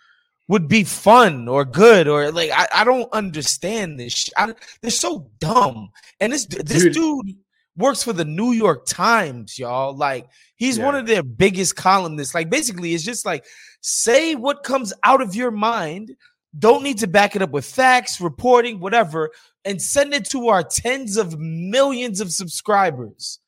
would 0.47 0.69
be 0.69 0.85
fun 0.85 1.49
or 1.49 1.65
good 1.65 2.07
or 2.07 2.31
like 2.31 2.51
i, 2.53 2.69
I 2.73 2.85
don't 2.85 3.13
understand 3.13 3.99
this 3.99 4.31
I, 4.37 4.55
they're 4.81 4.93
so 4.93 5.29
dumb 5.41 5.91
and 6.21 6.33
this 6.33 6.47
this 6.47 6.85
dude. 6.85 6.93
dude 6.93 7.37
works 7.77 8.03
for 8.03 8.13
the 8.13 8.25
new 8.25 8.53
york 8.53 8.85
times 8.87 9.59
y'all 9.59 9.97
like 9.97 10.27
he's 10.57 10.79
yeah. 10.79 10.85
one 10.85 10.95
of 10.95 11.07
their 11.07 11.23
biggest 11.23 11.75
columnists 11.75 12.35
like 12.35 12.51
basically 12.51 12.95
it's 12.95 13.05
just 13.05 13.25
like 13.25 13.45
say 13.81 14.35
what 14.35 14.63
comes 14.63 14.93
out 15.05 15.23
of 15.23 15.35
your 15.35 15.51
mind 15.51 16.15
don't 16.59 16.83
need 16.83 16.99
to 16.99 17.07
back 17.07 17.35
it 17.35 17.43
up 17.43 17.51
with 17.51 17.65
facts, 17.65 18.21
reporting, 18.21 18.81
whatever, 18.81 19.31
and 19.65 19.81
send 19.81 20.13
it 20.13 20.27
to 20.31 20.49
our 20.49 20.63
tens 20.63 21.17
of 21.17 21.39
millions 21.39 22.21
of 22.21 22.31
subscribers 22.31 23.39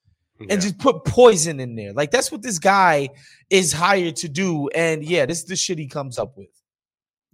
yeah. 0.41 0.47
and 0.51 0.63
just 0.63 0.79
put 0.79 1.05
poison 1.05 1.61
in 1.61 1.75
there. 1.75 1.93
Like 1.93 2.11
that's 2.11 2.33
what 2.33 2.43
this 2.43 2.59
guy 2.59 3.11
is 3.51 3.73
hired 3.73 4.17
to 4.17 4.29
do. 4.29 4.69
And 4.69 5.05
yeah, 5.05 5.27
this 5.27 5.41
is 5.41 5.45
the 5.45 5.57
shit 5.57 5.79
he 5.79 5.87
comes 5.87 6.19
up 6.19 6.37
with. 6.37 6.49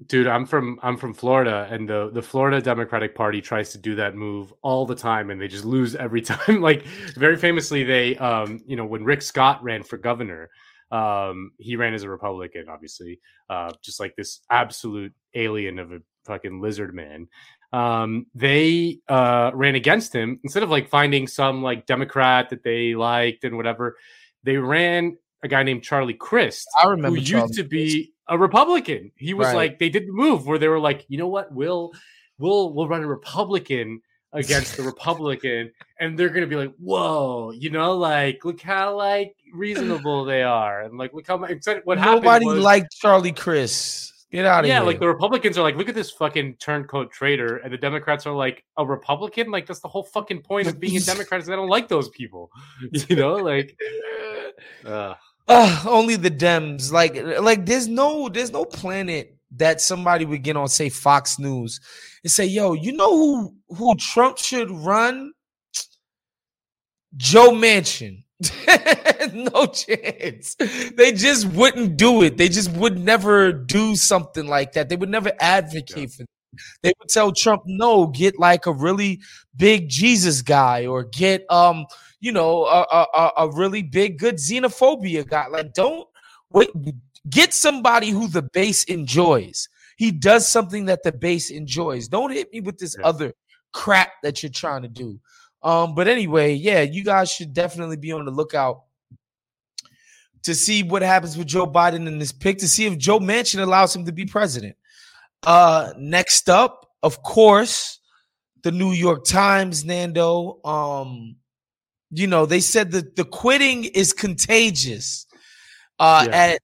Dude, 0.06 0.26
I'm 0.26 0.46
from 0.46 0.78
I'm 0.82 0.96
from 0.96 1.12
Florida, 1.12 1.68
and 1.70 1.86
the 1.86 2.10
the 2.10 2.22
Florida 2.22 2.60
Democratic 2.62 3.14
Party 3.14 3.42
tries 3.42 3.70
to 3.72 3.78
do 3.78 3.94
that 3.96 4.14
move 4.14 4.52
all 4.62 4.86
the 4.86 4.94
time, 4.94 5.30
and 5.30 5.38
they 5.38 5.48
just 5.48 5.64
lose 5.66 5.94
every 5.94 6.22
time. 6.22 6.62
like 6.62 6.84
very 7.16 7.36
famously, 7.36 7.84
they 7.84 8.16
um 8.16 8.62
you 8.66 8.76
know 8.76 8.86
when 8.86 9.04
Rick 9.04 9.20
Scott 9.20 9.62
ran 9.62 9.82
for 9.82 9.98
governor, 9.98 10.48
um 10.90 11.52
he 11.58 11.76
ran 11.76 11.92
as 11.92 12.02
a 12.02 12.08
Republican, 12.08 12.66
obviously, 12.70 13.20
uh 13.50 13.72
just 13.82 14.00
like 14.00 14.16
this 14.16 14.40
absolute 14.48 15.12
alien 15.34 15.78
of 15.78 15.92
a 15.92 15.98
fucking 16.24 16.62
lizard 16.62 16.94
man. 16.94 17.28
Um, 17.72 18.26
they 18.34 19.00
uh 19.06 19.50
ran 19.52 19.74
against 19.74 20.14
him 20.14 20.40
instead 20.44 20.62
of 20.62 20.70
like 20.70 20.88
finding 20.88 21.26
some 21.26 21.62
like 21.62 21.84
Democrat 21.84 22.48
that 22.50 22.62
they 22.64 22.94
liked 22.94 23.44
and 23.44 23.56
whatever. 23.56 23.98
They 24.44 24.56
ran 24.56 25.18
a 25.42 25.48
guy 25.48 25.62
named 25.62 25.82
Charlie 25.82 26.14
Crist, 26.14 26.66
I 26.82 26.86
remember 26.86 27.18
who 27.18 27.24
Charlie 27.24 27.48
used 27.48 27.54
to 27.54 27.64
be 27.64 28.12
a 28.30 28.38
Republican. 28.38 29.12
He 29.16 29.34
was 29.34 29.48
Right. 29.48 29.56
like, 29.56 29.78
they 29.78 29.90
did 29.90 30.06
the 30.06 30.12
move 30.12 30.46
where 30.46 30.58
they 30.58 30.68
were 30.68 30.80
like, 30.80 31.04
you 31.08 31.18
know 31.18 31.28
what, 31.28 31.52
we'll 31.52 31.92
we'll 32.38 32.72
we'll 32.72 32.88
run 32.88 33.02
a 33.02 33.06
Republican 33.06 34.00
against 34.32 34.76
the 34.76 34.82
Republican, 34.92 35.70
and 35.98 36.16
they're 36.18 36.30
gonna 36.30 36.46
be 36.46 36.56
like, 36.56 36.72
whoa, 36.78 37.50
you 37.50 37.68
know, 37.70 37.96
like 37.96 38.44
look 38.44 38.60
how 38.62 38.96
like 38.96 39.34
reasonable 39.52 40.24
they 40.24 40.42
are, 40.42 40.82
and 40.82 40.96
like 40.96 41.12
look 41.12 41.26
how 41.26 41.36
much. 41.36 41.50
What 41.84 41.98
happened 41.98 42.22
Nobody 42.24 42.46
was- 42.46 42.58
liked 42.64 42.92
Charlie 42.96 43.32
Crist. 43.32 44.06
Get 44.32 44.46
out 44.46 44.62
of 44.62 44.68
yeah, 44.68 44.74
here. 44.74 44.82
Yeah, 44.82 44.86
like 44.86 45.00
the 45.00 45.08
Republicans 45.08 45.58
are 45.58 45.62
like, 45.62 45.74
look 45.74 45.88
at 45.88 45.96
this 45.96 46.12
fucking 46.12 46.54
turncoat 46.60 47.10
traitor, 47.10 47.56
and 47.56 47.72
the 47.72 47.76
Democrats 47.76 48.26
are 48.26 48.32
like, 48.32 48.62
a 48.76 48.86
Republican? 48.86 49.50
Like 49.50 49.66
that's 49.66 49.80
the 49.80 49.88
whole 49.88 50.04
fucking 50.04 50.42
point 50.42 50.68
of 50.68 50.78
being 50.78 50.96
a 50.96 51.00
Democrat 51.12 51.40
is 51.40 51.50
I 51.50 51.56
don't 51.56 51.68
like 51.68 51.88
those 51.88 52.08
people. 52.10 52.48
You 53.08 53.16
know, 53.16 53.34
like 53.34 53.76
uh, 54.86 55.14
Ugh, 55.50 55.86
only 55.88 56.16
the 56.16 56.30
Dems. 56.30 56.92
Like, 56.92 57.16
like 57.40 57.66
there's 57.66 57.88
no, 57.88 58.28
there's 58.28 58.52
no 58.52 58.64
planet 58.64 59.36
that 59.56 59.80
somebody 59.80 60.24
would 60.24 60.42
get 60.44 60.56
on, 60.56 60.68
say 60.68 60.88
Fox 60.90 61.38
News, 61.40 61.80
and 62.22 62.30
say, 62.30 62.46
"Yo, 62.46 62.72
you 62.74 62.92
know 62.92 63.10
who 63.16 63.56
who 63.76 63.96
Trump 63.96 64.38
should 64.38 64.70
run? 64.70 65.32
Joe 67.16 67.50
Manchin." 67.52 68.24
no 69.34 69.66
chance. 69.66 70.56
They 70.96 71.12
just 71.12 71.46
wouldn't 71.48 71.96
do 71.98 72.22
it. 72.22 72.38
They 72.38 72.48
just 72.48 72.70
would 72.72 72.98
never 72.98 73.52
do 73.52 73.96
something 73.96 74.46
like 74.46 74.72
that. 74.74 74.88
They 74.88 74.96
would 74.96 75.10
never 75.10 75.32
advocate 75.40 76.12
for. 76.12 76.24
They 76.82 76.92
would 77.00 77.08
tell 77.10 77.32
Trump, 77.32 77.62
"No, 77.66 78.06
get 78.08 78.38
like 78.38 78.66
a 78.66 78.72
really 78.72 79.20
big 79.56 79.88
Jesus 79.88 80.42
guy, 80.42 80.86
or 80.86 81.04
get 81.04 81.44
um, 81.50 81.86
you 82.20 82.32
know, 82.32 82.64
a 82.66 82.82
a, 82.90 83.06
a- 83.14 83.32
a 83.46 83.50
really 83.52 83.82
big 83.82 84.18
good 84.18 84.36
xenophobia 84.36 85.26
guy. 85.28 85.46
Like, 85.48 85.72
don't 85.74 86.06
wait. 86.52 86.68
Get 87.28 87.52
somebody 87.52 88.10
who 88.10 88.28
the 88.28 88.42
base 88.42 88.84
enjoys. 88.84 89.68
He 89.96 90.10
does 90.10 90.48
something 90.48 90.86
that 90.86 91.02
the 91.02 91.12
base 91.12 91.50
enjoys. 91.50 92.08
Don't 92.08 92.30
hit 92.32 92.50
me 92.52 92.60
with 92.60 92.78
this 92.78 92.96
Yeah. 92.98 93.06
other 93.06 93.34
crap 93.72 94.12
that 94.22 94.42
you're 94.42 94.50
trying 94.50 94.82
to 94.82 94.88
do. 94.88 95.20
Um, 95.62 95.94
but 95.94 96.08
anyway, 96.08 96.54
yeah, 96.54 96.80
you 96.80 97.04
guys 97.04 97.30
should 97.30 97.52
definitely 97.52 97.96
be 97.96 98.10
on 98.12 98.24
the 98.24 98.30
lookout 98.30 98.84
to 100.42 100.54
see 100.54 100.82
what 100.82 101.02
happens 101.02 101.36
with 101.36 101.46
Joe 101.46 101.66
Biden 101.66 102.06
in 102.06 102.18
this 102.18 102.32
pick 102.32 102.56
to 102.58 102.68
see 102.68 102.86
if 102.86 102.96
Joe 102.96 103.18
Manchin 103.18 103.60
allows 103.60 103.94
him 103.94 104.06
to 104.06 104.12
be 104.12 104.24
president. 104.24 104.74
Uh, 105.42 105.92
next 105.98 106.48
up, 106.48 106.86
of 107.02 107.22
course, 107.22 107.98
the 108.62 108.72
New 108.72 108.92
York 108.92 109.24
Times, 109.26 109.84
Nando. 109.84 110.60
Um, 110.64 111.36
you 112.10 112.26
know, 112.26 112.46
they 112.46 112.60
said 112.60 112.92
that 112.92 113.16
the 113.16 113.24
quitting 113.24 113.84
is 113.84 114.12
contagious. 114.12 115.26
Uh, 115.98 116.26
Yeah. 116.26 116.36
at 116.36 116.60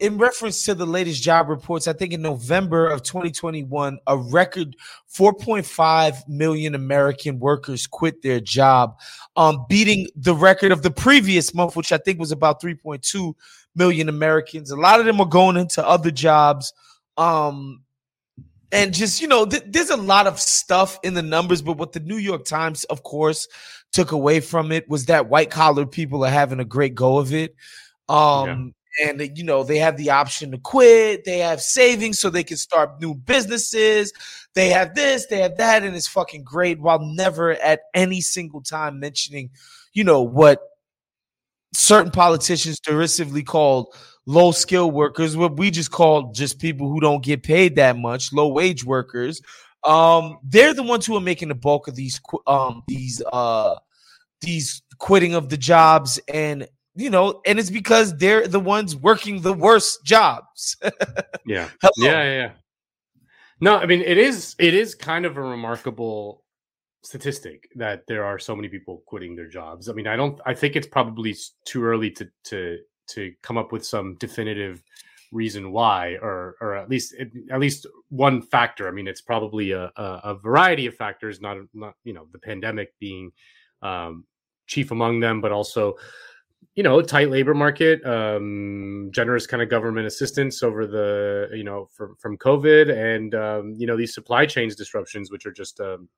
in 0.00 0.16
reference 0.16 0.64
to 0.64 0.74
the 0.74 0.86
latest 0.86 1.22
job 1.22 1.50
reports, 1.50 1.86
I 1.86 1.92
think 1.92 2.14
in 2.14 2.22
November 2.22 2.88
of 2.88 3.02
2021, 3.02 3.98
a 4.06 4.16
record 4.16 4.74
4.5 5.12 6.26
million 6.28 6.74
American 6.74 7.38
workers 7.38 7.86
quit 7.86 8.22
their 8.22 8.40
job, 8.40 8.98
um, 9.36 9.66
beating 9.68 10.08
the 10.16 10.34
record 10.34 10.72
of 10.72 10.82
the 10.82 10.90
previous 10.90 11.52
month, 11.52 11.76
which 11.76 11.92
I 11.92 11.98
think 11.98 12.18
was 12.18 12.32
about 12.32 12.62
3.2 12.62 13.34
million 13.74 14.08
Americans. 14.08 14.70
A 14.70 14.76
lot 14.76 14.98
of 14.98 15.04
them 15.04 15.20
are 15.20 15.26
going 15.26 15.58
into 15.58 15.86
other 15.86 16.10
jobs. 16.10 16.72
Um, 17.18 17.82
and 18.72 18.94
just, 18.94 19.20
you 19.20 19.28
know, 19.28 19.44
th- 19.44 19.64
there's 19.66 19.90
a 19.90 19.96
lot 19.96 20.26
of 20.26 20.40
stuff 20.40 20.98
in 21.02 21.12
the 21.12 21.22
numbers, 21.22 21.60
but 21.60 21.76
what 21.76 21.92
the 21.92 22.00
New 22.00 22.16
York 22.16 22.44
Times, 22.46 22.84
of 22.84 23.02
course, 23.02 23.46
took 23.94 24.10
away 24.12 24.40
from 24.40 24.72
it 24.72 24.88
was 24.88 25.06
that 25.06 25.28
white 25.28 25.50
collar 25.50 25.86
people 25.86 26.24
are 26.24 26.30
having 26.30 26.58
a 26.60 26.64
great 26.64 26.94
go 26.94 27.18
of 27.18 27.32
it. 27.32 27.54
Um, 28.08 28.74
and 29.02 29.38
you 29.38 29.44
know, 29.44 29.62
they 29.62 29.78
have 29.78 29.96
the 29.96 30.10
option 30.10 30.50
to 30.50 30.58
quit, 30.58 31.24
they 31.24 31.38
have 31.38 31.62
savings 31.62 32.18
so 32.18 32.28
they 32.28 32.44
can 32.44 32.56
start 32.56 33.00
new 33.00 33.14
businesses, 33.14 34.12
they 34.54 34.68
have 34.68 34.94
this, 34.94 35.26
they 35.26 35.38
have 35.38 35.56
that, 35.56 35.84
and 35.84 35.96
it's 35.96 36.08
fucking 36.08 36.44
great 36.44 36.80
while 36.80 37.00
never 37.00 37.52
at 37.52 37.82
any 37.94 38.20
single 38.20 38.60
time 38.60 39.00
mentioning, 39.00 39.50
you 39.92 40.04
know, 40.04 40.22
what 40.22 40.60
certain 41.72 42.10
politicians 42.10 42.78
derisively 42.80 43.42
called 43.42 43.94
low 44.26 44.52
skill 44.52 44.90
workers, 44.90 45.36
what 45.36 45.56
we 45.56 45.70
just 45.70 45.90
call 45.90 46.32
just 46.32 46.58
people 46.58 46.88
who 46.88 47.00
don't 47.00 47.24
get 47.24 47.42
paid 47.42 47.76
that 47.76 47.96
much, 47.96 48.32
low 48.32 48.48
wage 48.48 48.84
workers. 48.84 49.40
Um, 49.84 50.38
they're 50.42 50.74
the 50.74 50.82
ones 50.82 51.04
who 51.06 51.16
are 51.16 51.20
making 51.20 51.48
the 51.48 51.54
bulk 51.54 51.88
of 51.88 51.94
these 51.94 52.20
um 52.46 52.82
these 52.88 53.22
uh 53.32 53.76
these 54.40 54.82
quitting 54.98 55.34
of 55.34 55.48
the 55.48 55.56
jobs 55.56 56.18
and 56.32 56.66
you 56.94 57.10
know 57.10 57.40
and 57.46 57.58
it's 57.58 57.70
because 57.70 58.16
they're 58.16 58.46
the 58.46 58.60
ones 58.60 58.94
working 58.96 59.40
the 59.42 59.52
worst 59.52 60.04
jobs 60.04 60.76
yeah. 61.46 61.68
Yeah, 61.82 61.88
yeah, 61.98 62.24
yeah. 62.24 62.50
No, 63.60 63.76
I 63.76 63.86
mean 63.86 64.00
it 64.00 64.18
is 64.18 64.54
it 64.58 64.74
is 64.74 64.94
kind 64.94 65.26
of 65.26 65.36
a 65.36 65.42
remarkable 65.42 66.44
statistic 67.04 67.68
that 67.76 68.06
there 68.08 68.24
are 68.24 68.38
so 68.38 68.56
many 68.56 68.68
people 68.68 69.02
quitting 69.06 69.36
their 69.36 69.48
jobs. 69.48 69.88
I 69.88 69.92
mean, 69.92 70.06
I 70.06 70.16
don't 70.16 70.40
I 70.46 70.54
think 70.54 70.76
it's 70.76 70.86
probably 70.86 71.36
too 71.64 71.84
early 71.84 72.10
to 72.12 72.28
to 72.44 72.78
to 73.08 73.32
come 73.42 73.58
up 73.58 73.72
with 73.72 73.84
some 73.84 74.16
definitive 74.16 74.82
reason 75.34 75.72
why 75.72 76.16
or 76.22 76.56
or 76.60 76.76
at 76.76 76.88
least 76.88 77.14
at 77.50 77.60
least 77.60 77.86
one 78.08 78.40
factor. 78.40 78.88
I 78.88 78.92
mean, 78.92 79.06
it's 79.08 79.20
probably 79.20 79.72
a 79.72 79.90
a, 79.96 80.20
a 80.24 80.34
variety 80.34 80.86
of 80.86 80.94
factors, 80.94 81.40
not 81.40 81.58
not 81.74 81.94
you 82.04 82.14
know, 82.14 82.26
the 82.32 82.38
pandemic 82.38 82.94
being 82.98 83.32
um 83.82 84.24
chief 84.66 84.90
among 84.90 85.20
them, 85.20 85.40
but 85.40 85.52
also 85.52 85.96
you 86.74 86.82
know 86.82 87.00
tight 87.00 87.30
labor 87.30 87.54
market 87.54 88.04
um 88.04 89.10
generous 89.12 89.46
kind 89.46 89.62
of 89.62 89.68
government 89.68 90.06
assistance 90.06 90.62
over 90.62 90.86
the 90.86 91.48
you 91.52 91.62
know 91.62 91.88
from 91.92 92.16
from 92.16 92.36
covid 92.38 92.90
and 92.90 93.34
um 93.34 93.74
you 93.76 93.86
know 93.86 93.96
these 93.96 94.14
supply 94.14 94.44
chains 94.46 94.74
disruptions 94.74 95.30
which 95.30 95.46
are 95.46 95.52
just 95.52 95.78
um 95.80 96.08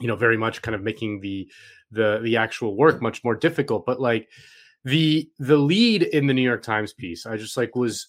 you 0.00 0.08
know 0.08 0.16
very 0.16 0.36
much 0.36 0.62
kind 0.62 0.74
of 0.74 0.82
making 0.82 1.20
the 1.20 1.50
the 1.90 2.20
the 2.22 2.36
actual 2.36 2.76
work 2.76 3.02
much 3.02 3.22
more 3.24 3.34
difficult 3.34 3.84
but 3.84 4.00
like 4.00 4.28
the 4.84 5.28
the 5.38 5.56
lead 5.56 6.02
in 6.02 6.26
the 6.26 6.34
new 6.34 6.42
york 6.42 6.62
times 6.62 6.92
piece 6.92 7.26
i 7.26 7.36
just 7.36 7.56
like 7.56 7.74
was 7.76 8.08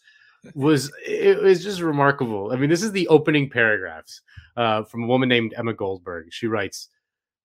was 0.55 0.91
it 1.05 1.41
was 1.41 1.63
just 1.63 1.81
remarkable 1.81 2.51
i 2.51 2.55
mean 2.55 2.69
this 2.69 2.83
is 2.83 2.91
the 2.91 3.07
opening 3.07 3.49
paragraphs 3.49 4.21
uh 4.57 4.83
from 4.83 5.03
a 5.03 5.07
woman 5.07 5.29
named 5.29 5.53
emma 5.57 5.73
goldberg 5.73 6.27
she 6.31 6.47
writes 6.47 6.89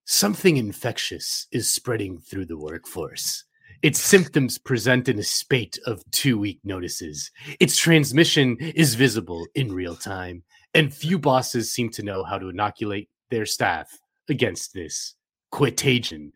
something 0.04 0.56
infectious 0.56 1.46
is 1.52 1.68
spreading 1.68 2.18
through 2.18 2.46
the 2.46 2.56
workforce 2.56 3.44
its 3.82 4.00
symptoms 4.00 4.58
present 4.58 5.08
in 5.08 5.18
a 5.20 5.22
spate 5.22 5.78
of 5.86 6.02
two 6.10 6.36
week 6.36 6.58
notices. 6.64 7.30
Its 7.60 7.76
transmission 7.76 8.56
is 8.74 8.96
visible 8.96 9.46
in 9.54 9.72
real 9.72 9.94
time, 9.94 10.42
and 10.74 10.92
few 10.92 11.16
bosses 11.16 11.72
seem 11.72 11.88
to 11.90 12.02
know 12.02 12.24
how 12.24 12.38
to 12.38 12.48
inoculate 12.48 13.08
their 13.30 13.46
staff 13.46 13.88
against 14.28 14.74
this 14.74 15.14
quitagion. 15.52 16.32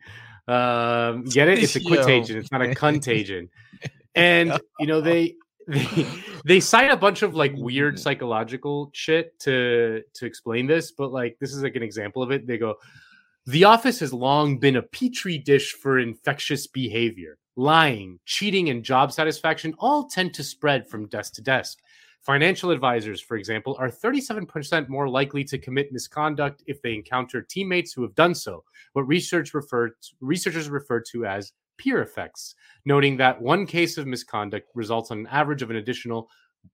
Um, 0.47 1.23
get 1.25 1.47
it? 1.47 1.59
It's 1.59 1.75
a 1.75 1.81
Yo. 1.83 1.87
quitagion. 1.89 2.37
It's 2.37 2.51
not 2.51 2.61
a 2.61 2.75
contagion. 2.75 3.49
And 4.15 4.59
you 4.79 4.85
know 4.85 5.01
they 5.01 5.33
they 5.67 6.05
they 6.45 6.59
cite 6.59 6.91
a 6.91 6.95
bunch 6.95 7.23
of 7.23 7.33
like 7.33 7.51
weird 7.55 7.99
psychological 7.99 8.91
shit 8.93 9.39
to 9.39 10.03
to 10.13 10.25
explain 10.27 10.67
this, 10.67 10.91
but 10.91 11.11
like 11.11 11.37
this 11.39 11.51
is 11.51 11.63
like 11.63 11.75
an 11.75 11.81
example 11.81 12.21
of 12.21 12.29
it. 12.29 12.45
They 12.45 12.59
go, 12.59 12.75
the 13.45 13.63
office 13.63 13.99
has 14.01 14.13
long 14.13 14.59
been 14.59 14.75
a 14.75 14.81
petri 14.81 15.39
dish 15.39 15.73
for 15.73 15.97
infectious 15.97 16.67
behavior. 16.67 17.37
Lying, 17.55 18.19
cheating, 18.25 18.69
and 18.69 18.83
job 18.83 19.11
satisfaction 19.11 19.73
all 19.79 20.07
tend 20.07 20.33
to 20.35 20.43
spread 20.43 20.87
from 20.87 21.07
desk 21.07 21.33
to 21.33 21.41
desk. 21.41 21.79
Financial 22.23 22.71
advisors, 22.71 23.19
for 23.19 23.35
example, 23.35 23.75
are 23.79 23.89
37% 23.89 24.87
more 24.87 25.09
likely 25.09 25.43
to 25.43 25.57
commit 25.57 25.91
misconduct 25.91 26.63
if 26.67 26.81
they 26.81 26.93
encounter 26.93 27.41
teammates 27.41 27.91
who 27.91 28.01
have 28.01 28.15
done 28.15 28.33
so, 28.33 28.63
what 28.93 29.05
research 29.07 29.53
referred 29.53 29.91
researchers 30.21 30.69
refer 30.69 31.01
to 31.01 31.25
as 31.25 31.51
peer 31.77 32.01
effects, 32.01 32.55
noting 32.85 33.17
that 33.17 33.41
one 33.41 33.65
case 33.65 33.97
of 33.97 34.07
misconduct 34.07 34.69
results 34.73 35.11
on 35.11 35.19
an 35.19 35.27
average 35.27 35.61
of 35.61 35.69
an 35.69 35.75
additional 35.75 36.29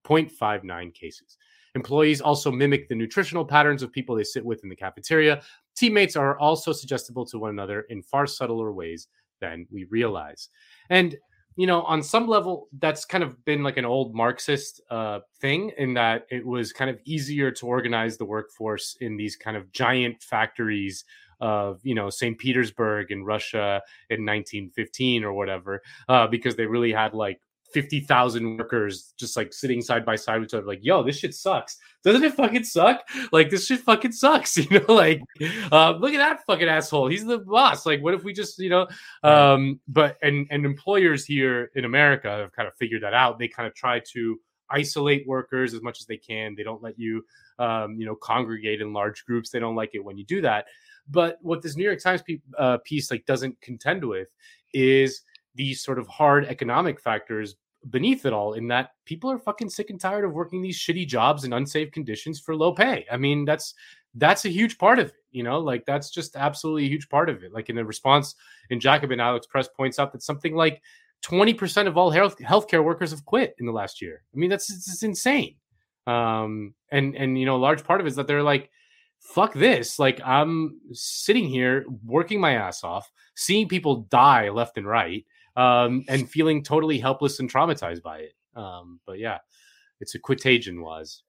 0.59 0.05 0.93
cases. 0.93 1.37
Employees 1.73 2.21
also 2.21 2.51
mimic 2.51 2.87
the 2.87 2.95
nutritional 2.95 3.45
patterns 3.45 3.81
of 3.81 3.91
people 3.91 4.15
they 4.15 4.23
sit 4.23 4.45
with 4.45 4.61
in 4.63 4.69
the 4.69 4.75
cafeteria, 4.75 5.41
teammates 5.75 6.15
are 6.15 6.37
also 6.37 6.71
suggestible 6.71 7.25
to 7.25 7.39
one 7.39 7.49
another 7.49 7.81
in 7.89 8.03
far 8.03 8.27
subtler 8.27 8.71
ways 8.71 9.07
than 9.41 9.65
we 9.71 9.85
realize. 9.85 10.49
And 10.91 11.17
you 11.59 11.67
know, 11.67 11.81
on 11.81 12.01
some 12.01 12.25
level, 12.25 12.69
that's 12.79 13.03
kind 13.03 13.21
of 13.21 13.43
been 13.43 13.63
like 13.63 13.75
an 13.75 13.83
old 13.83 14.15
Marxist 14.15 14.79
uh, 14.89 15.19
thing 15.41 15.73
in 15.77 15.93
that 15.95 16.25
it 16.31 16.45
was 16.45 16.71
kind 16.71 16.89
of 16.89 16.97
easier 17.03 17.51
to 17.51 17.65
organize 17.67 18.17
the 18.17 18.23
workforce 18.23 18.95
in 19.01 19.17
these 19.17 19.35
kind 19.35 19.57
of 19.57 19.69
giant 19.73 20.23
factories 20.23 21.03
of 21.41 21.81
you 21.83 21.93
know 21.93 22.09
St. 22.09 22.37
Petersburg 22.37 23.11
in 23.11 23.25
Russia 23.25 23.81
in 24.09 24.25
1915 24.25 25.25
or 25.25 25.33
whatever, 25.33 25.81
uh, 26.07 26.27
because 26.27 26.55
they 26.55 26.65
really 26.65 26.93
had 26.93 27.13
like 27.13 27.41
50,000 27.73 28.57
workers 28.57 29.13
just 29.17 29.37
like 29.37 29.53
sitting 29.53 29.81
side 29.81 30.05
by 30.05 30.15
side 30.15 30.39
with 30.39 30.49
each 30.49 30.53
other, 30.53 30.65
like, 30.65 30.79
yo, 30.81 31.03
this 31.03 31.17
shit 31.17 31.33
sucks. 31.33 31.77
Doesn't 32.03 32.23
it 32.23 32.33
fucking 32.33 32.63
suck? 32.63 33.07
Like, 33.31 33.49
this 33.49 33.65
shit 33.65 33.81
fucking 33.81 34.13
sucks. 34.13 34.57
You 34.69 34.79
know, 34.79 34.93
like, 34.93 35.21
uh, 35.71 35.91
look 35.91 36.13
at 36.13 36.17
that 36.17 36.43
fucking 36.45 36.67
asshole. 36.67 37.07
He's 37.07 37.25
the 37.25 37.39
boss. 37.39 37.85
Like, 37.85 38.01
what 38.01 38.13
if 38.13 38.23
we 38.23 38.33
just, 38.33 38.59
you 38.59 38.69
know, 38.69 38.87
um, 39.23 39.79
but, 39.87 40.17
and, 40.21 40.47
and 40.49 40.65
employers 40.65 41.25
here 41.25 41.71
in 41.75 41.85
America 41.85 42.29
have 42.29 42.51
kind 42.51 42.67
of 42.67 42.75
figured 42.75 43.03
that 43.03 43.13
out. 43.13 43.39
They 43.39 43.47
kind 43.47 43.67
of 43.67 43.73
try 43.73 44.01
to 44.13 44.39
isolate 44.69 45.27
workers 45.27 45.73
as 45.73 45.81
much 45.81 45.99
as 45.99 46.07
they 46.07 46.17
can. 46.17 46.55
They 46.55 46.63
don't 46.63 46.81
let 46.83 46.99
you, 46.99 47.25
um, 47.57 47.99
you 47.99 48.05
know, 48.05 48.15
congregate 48.15 48.81
in 48.81 48.93
large 48.93 49.25
groups. 49.25 49.49
They 49.49 49.59
don't 49.59 49.75
like 49.75 49.91
it 49.93 50.03
when 50.03 50.17
you 50.17 50.25
do 50.25 50.41
that. 50.41 50.65
But 51.09 51.39
what 51.41 51.61
this 51.61 51.75
New 51.75 51.83
York 51.83 51.99
Times 52.01 52.21
pe- 52.21 52.41
uh, 52.57 52.77
piece 52.83 53.09
like 53.09 53.25
doesn't 53.25 53.59
contend 53.61 54.03
with 54.03 54.29
is 54.73 55.21
these 55.59 55.83
sort 55.83 55.99
of 55.99 56.07
hard 56.07 56.45
economic 56.45 57.01
factors 57.01 57.57
beneath 57.89 58.25
it 58.25 58.31
all 58.31 58.53
in 58.53 58.65
that 58.69 58.91
people 59.03 59.29
are 59.29 59.37
fucking 59.37 59.69
sick 59.69 59.89
and 59.89 59.99
tired 59.99 60.23
of 60.23 60.31
working 60.31 60.61
these 60.61 60.79
shitty 60.79 61.05
jobs 61.05 61.43
in 61.43 61.51
unsafe 61.51 61.91
conditions 61.91 62.39
for 62.39 62.55
low 62.55 62.73
pay. 62.73 63.05
I 63.11 63.17
mean, 63.17 63.43
that's 63.43 63.73
that's 64.15 64.45
a 64.45 64.49
huge 64.49 64.77
part 64.77 64.99
of 64.99 65.07
it, 65.07 65.15
you 65.31 65.43
know, 65.43 65.59
like 65.59 65.85
that's 65.85 66.11
just 66.11 66.37
absolutely 66.37 66.85
a 66.85 66.89
huge 66.89 67.09
part 67.09 67.29
of 67.29 67.43
it. 67.43 67.51
Like 67.53 67.69
in 67.69 67.75
the 67.75 67.83
response 67.83 68.35
in 68.69 68.79
Jacobin, 68.79 69.19
Alex 69.19 69.47
Press 69.47 69.67
points 69.67 69.99
out 69.99 70.13
that 70.13 70.23
something 70.23 70.55
like 70.55 70.81
20% 71.25 71.87
of 71.87 71.97
all 71.97 72.09
health 72.09 72.37
healthcare 72.37 72.83
workers 72.83 73.11
have 73.11 73.25
quit 73.25 73.53
in 73.59 73.65
the 73.65 73.73
last 73.73 74.01
year. 74.01 74.23
I 74.33 74.37
mean, 74.37 74.49
that's 74.49 74.71
it's 74.71 75.03
insane. 75.03 75.55
Um, 76.07 76.73
and 76.89 77.17
and 77.17 77.37
you 77.37 77.45
know, 77.45 77.57
a 77.57 77.65
large 77.67 77.83
part 77.83 77.99
of 77.99 78.05
it 78.05 78.09
is 78.09 78.15
that 78.15 78.27
they're 78.27 78.43
like, 78.43 78.71
fuck 79.19 79.53
this. 79.53 79.99
Like 79.99 80.21
I'm 80.25 80.79
sitting 80.93 81.49
here 81.49 81.85
working 82.05 82.39
my 82.39 82.53
ass 82.53 82.85
off, 82.85 83.11
seeing 83.35 83.67
people 83.67 84.07
die 84.09 84.47
left 84.49 84.77
and 84.77 84.87
right 84.87 85.25
um, 85.59 86.05
and 86.07 86.29
feeling 86.29 86.63
totally 86.63 86.97
helpless 86.97 87.39
and 87.39 87.51
traumatized 87.51 88.01
by 88.01 88.19
it. 88.19 88.33
Um, 88.55 89.01
but 89.05 89.19
yeah, 89.19 89.39
it's 89.99 90.15
a 90.15 90.19
quotation 90.19 90.81
was. 90.81 91.23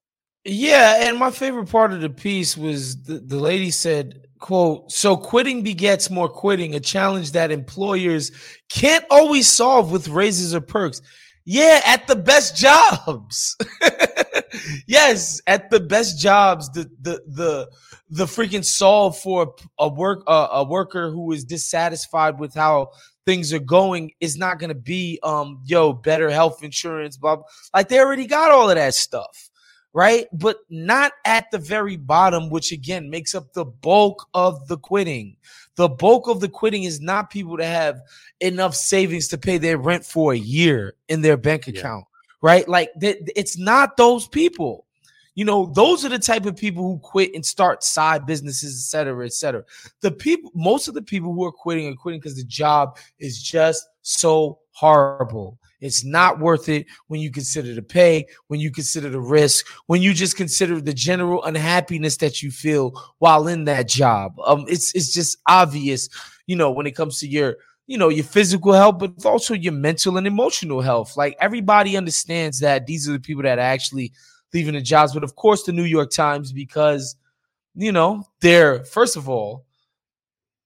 Yeah, 0.44 1.08
and 1.08 1.18
my 1.18 1.32
favorite 1.32 1.68
part 1.68 1.92
of 1.92 2.00
the 2.00 2.08
piece 2.08 2.56
was 2.56 3.02
the, 3.02 3.18
the 3.18 3.38
lady 3.40 3.70
said, 3.70 4.26
quote, 4.38 4.90
so 4.90 5.16
quitting 5.16 5.62
begets 5.62 6.10
more 6.10 6.28
quitting, 6.28 6.76
a 6.76 6.80
challenge 6.80 7.32
that 7.32 7.50
employers 7.50 8.30
can't 8.70 9.04
always 9.10 9.48
solve 9.48 9.90
with 9.90 10.08
raises 10.08 10.54
or 10.54 10.60
perks. 10.60 11.02
Yeah, 11.44 11.80
at 11.84 12.06
the 12.06 12.16
best 12.16 12.56
jobs. 12.56 13.56
yes, 14.86 15.40
at 15.46 15.70
the 15.70 15.80
best 15.80 16.18
jobs, 16.18 16.70
the 16.70 16.90
the 17.00 17.22
the 17.26 17.70
the 18.08 18.24
freaking 18.24 18.64
solve 18.64 19.18
for 19.18 19.54
a 19.78 19.88
work 19.88 20.22
uh, 20.26 20.48
a 20.52 20.64
worker 20.64 21.10
who 21.10 21.32
is 21.32 21.44
dissatisfied 21.44 22.38
with 22.38 22.54
how 22.54 22.90
things 23.26 23.52
are 23.52 23.58
going 23.58 24.10
is 24.20 24.36
not 24.36 24.58
going 24.58 24.68
to 24.68 24.74
be 24.74 25.18
um 25.22 25.60
yo 25.64 25.92
better 25.92 26.30
health 26.30 26.64
insurance 26.64 27.18
blah, 27.18 27.36
blah 27.36 27.44
like 27.74 27.86
they 27.88 28.00
already 28.00 28.26
got 28.26 28.50
all 28.50 28.70
of 28.70 28.76
that 28.76 28.94
stuff 28.94 29.50
right? 29.92 30.26
But 30.32 30.58
not 30.68 31.12
at 31.24 31.50
the 31.50 31.58
very 31.58 31.96
bottom 31.96 32.50
which 32.50 32.72
again 32.72 33.10
makes 33.10 33.34
up 33.34 33.52
the 33.52 33.64
bulk 33.64 34.28
of 34.34 34.68
the 34.68 34.78
quitting. 34.78 35.36
The 35.76 35.88
bulk 35.88 36.28
of 36.28 36.40
the 36.40 36.48
quitting 36.48 36.84
is 36.84 37.00
not 37.00 37.30
people 37.30 37.56
that 37.56 37.66
have 37.66 38.00
enough 38.40 38.74
savings 38.74 39.28
to 39.28 39.38
pay 39.38 39.58
their 39.58 39.78
rent 39.78 40.04
for 40.04 40.32
a 40.32 40.38
year 40.38 40.94
in 41.08 41.22
their 41.22 41.36
bank 41.36 41.68
account. 41.68 42.04
Right 42.42 42.68
like 42.68 42.90
th- 43.00 43.18
it's 43.36 43.58
not 43.58 43.96
those 43.96 44.28
people 44.28 44.86
you 45.34 45.44
know, 45.44 45.72
those 45.74 46.04
are 46.04 46.08
the 46.08 46.18
type 46.18 46.44
of 46.44 46.56
people 46.56 46.82
who 46.82 46.98
quit 46.98 47.34
and 47.34 47.46
start 47.46 47.84
side 47.84 48.26
businesses, 48.26 48.74
et 48.74 48.90
cetera, 48.90 49.24
et 49.24 49.32
cetera. 49.32 49.62
The 50.00 50.10
people, 50.10 50.50
most 50.54 50.88
of 50.88 50.94
the 50.94 51.02
people 51.02 51.32
who 51.32 51.44
are 51.44 51.52
quitting 51.52 51.90
are 51.90 51.96
quitting 51.96 52.20
because 52.20 52.36
the 52.36 52.44
job 52.44 52.98
is 53.18 53.40
just 53.40 53.88
so 54.02 54.58
horrible. 54.72 55.58
It's 55.80 56.04
not 56.04 56.40
worth 56.40 56.68
it 56.68 56.86
when 57.06 57.20
you 57.20 57.30
consider 57.30 57.74
the 57.74 57.82
pay, 57.82 58.26
when 58.48 58.60
you 58.60 58.70
consider 58.70 59.08
the 59.08 59.20
risk, 59.20 59.66
when 59.86 60.02
you 60.02 60.12
just 60.12 60.36
consider 60.36 60.80
the 60.80 60.92
general 60.92 61.42
unhappiness 61.44 62.18
that 62.18 62.42
you 62.42 62.50
feel 62.50 62.92
while 63.18 63.48
in 63.48 63.64
that 63.64 63.88
job. 63.88 64.38
Um, 64.44 64.66
it's 64.68 64.94
it's 64.94 65.12
just 65.12 65.38
obvious, 65.46 66.08
you 66.46 66.56
know, 66.56 66.70
when 66.70 66.86
it 66.86 66.96
comes 66.96 67.18
to 67.20 67.28
your 67.28 67.56
you 67.90 67.98
know 67.98 68.08
your 68.08 68.24
physical 68.24 68.72
health 68.72 68.98
but 68.98 69.12
also 69.26 69.52
your 69.52 69.72
mental 69.72 70.16
and 70.16 70.26
emotional 70.26 70.80
health 70.80 71.16
like 71.16 71.36
everybody 71.40 71.96
understands 71.96 72.60
that 72.60 72.86
these 72.86 73.08
are 73.08 73.12
the 73.12 73.18
people 73.18 73.42
that 73.42 73.58
are 73.58 73.72
actually 73.76 74.12
leaving 74.52 74.74
the 74.74 74.80
jobs. 74.80 75.14
But 75.14 75.24
of 75.24 75.36
course, 75.36 75.62
the 75.62 75.72
New 75.72 75.84
York 75.84 76.10
Times, 76.10 76.52
because, 76.52 77.16
you 77.74 77.92
know, 77.92 78.24
they're, 78.40 78.84
first 78.84 79.16
of 79.16 79.28
all, 79.28 79.66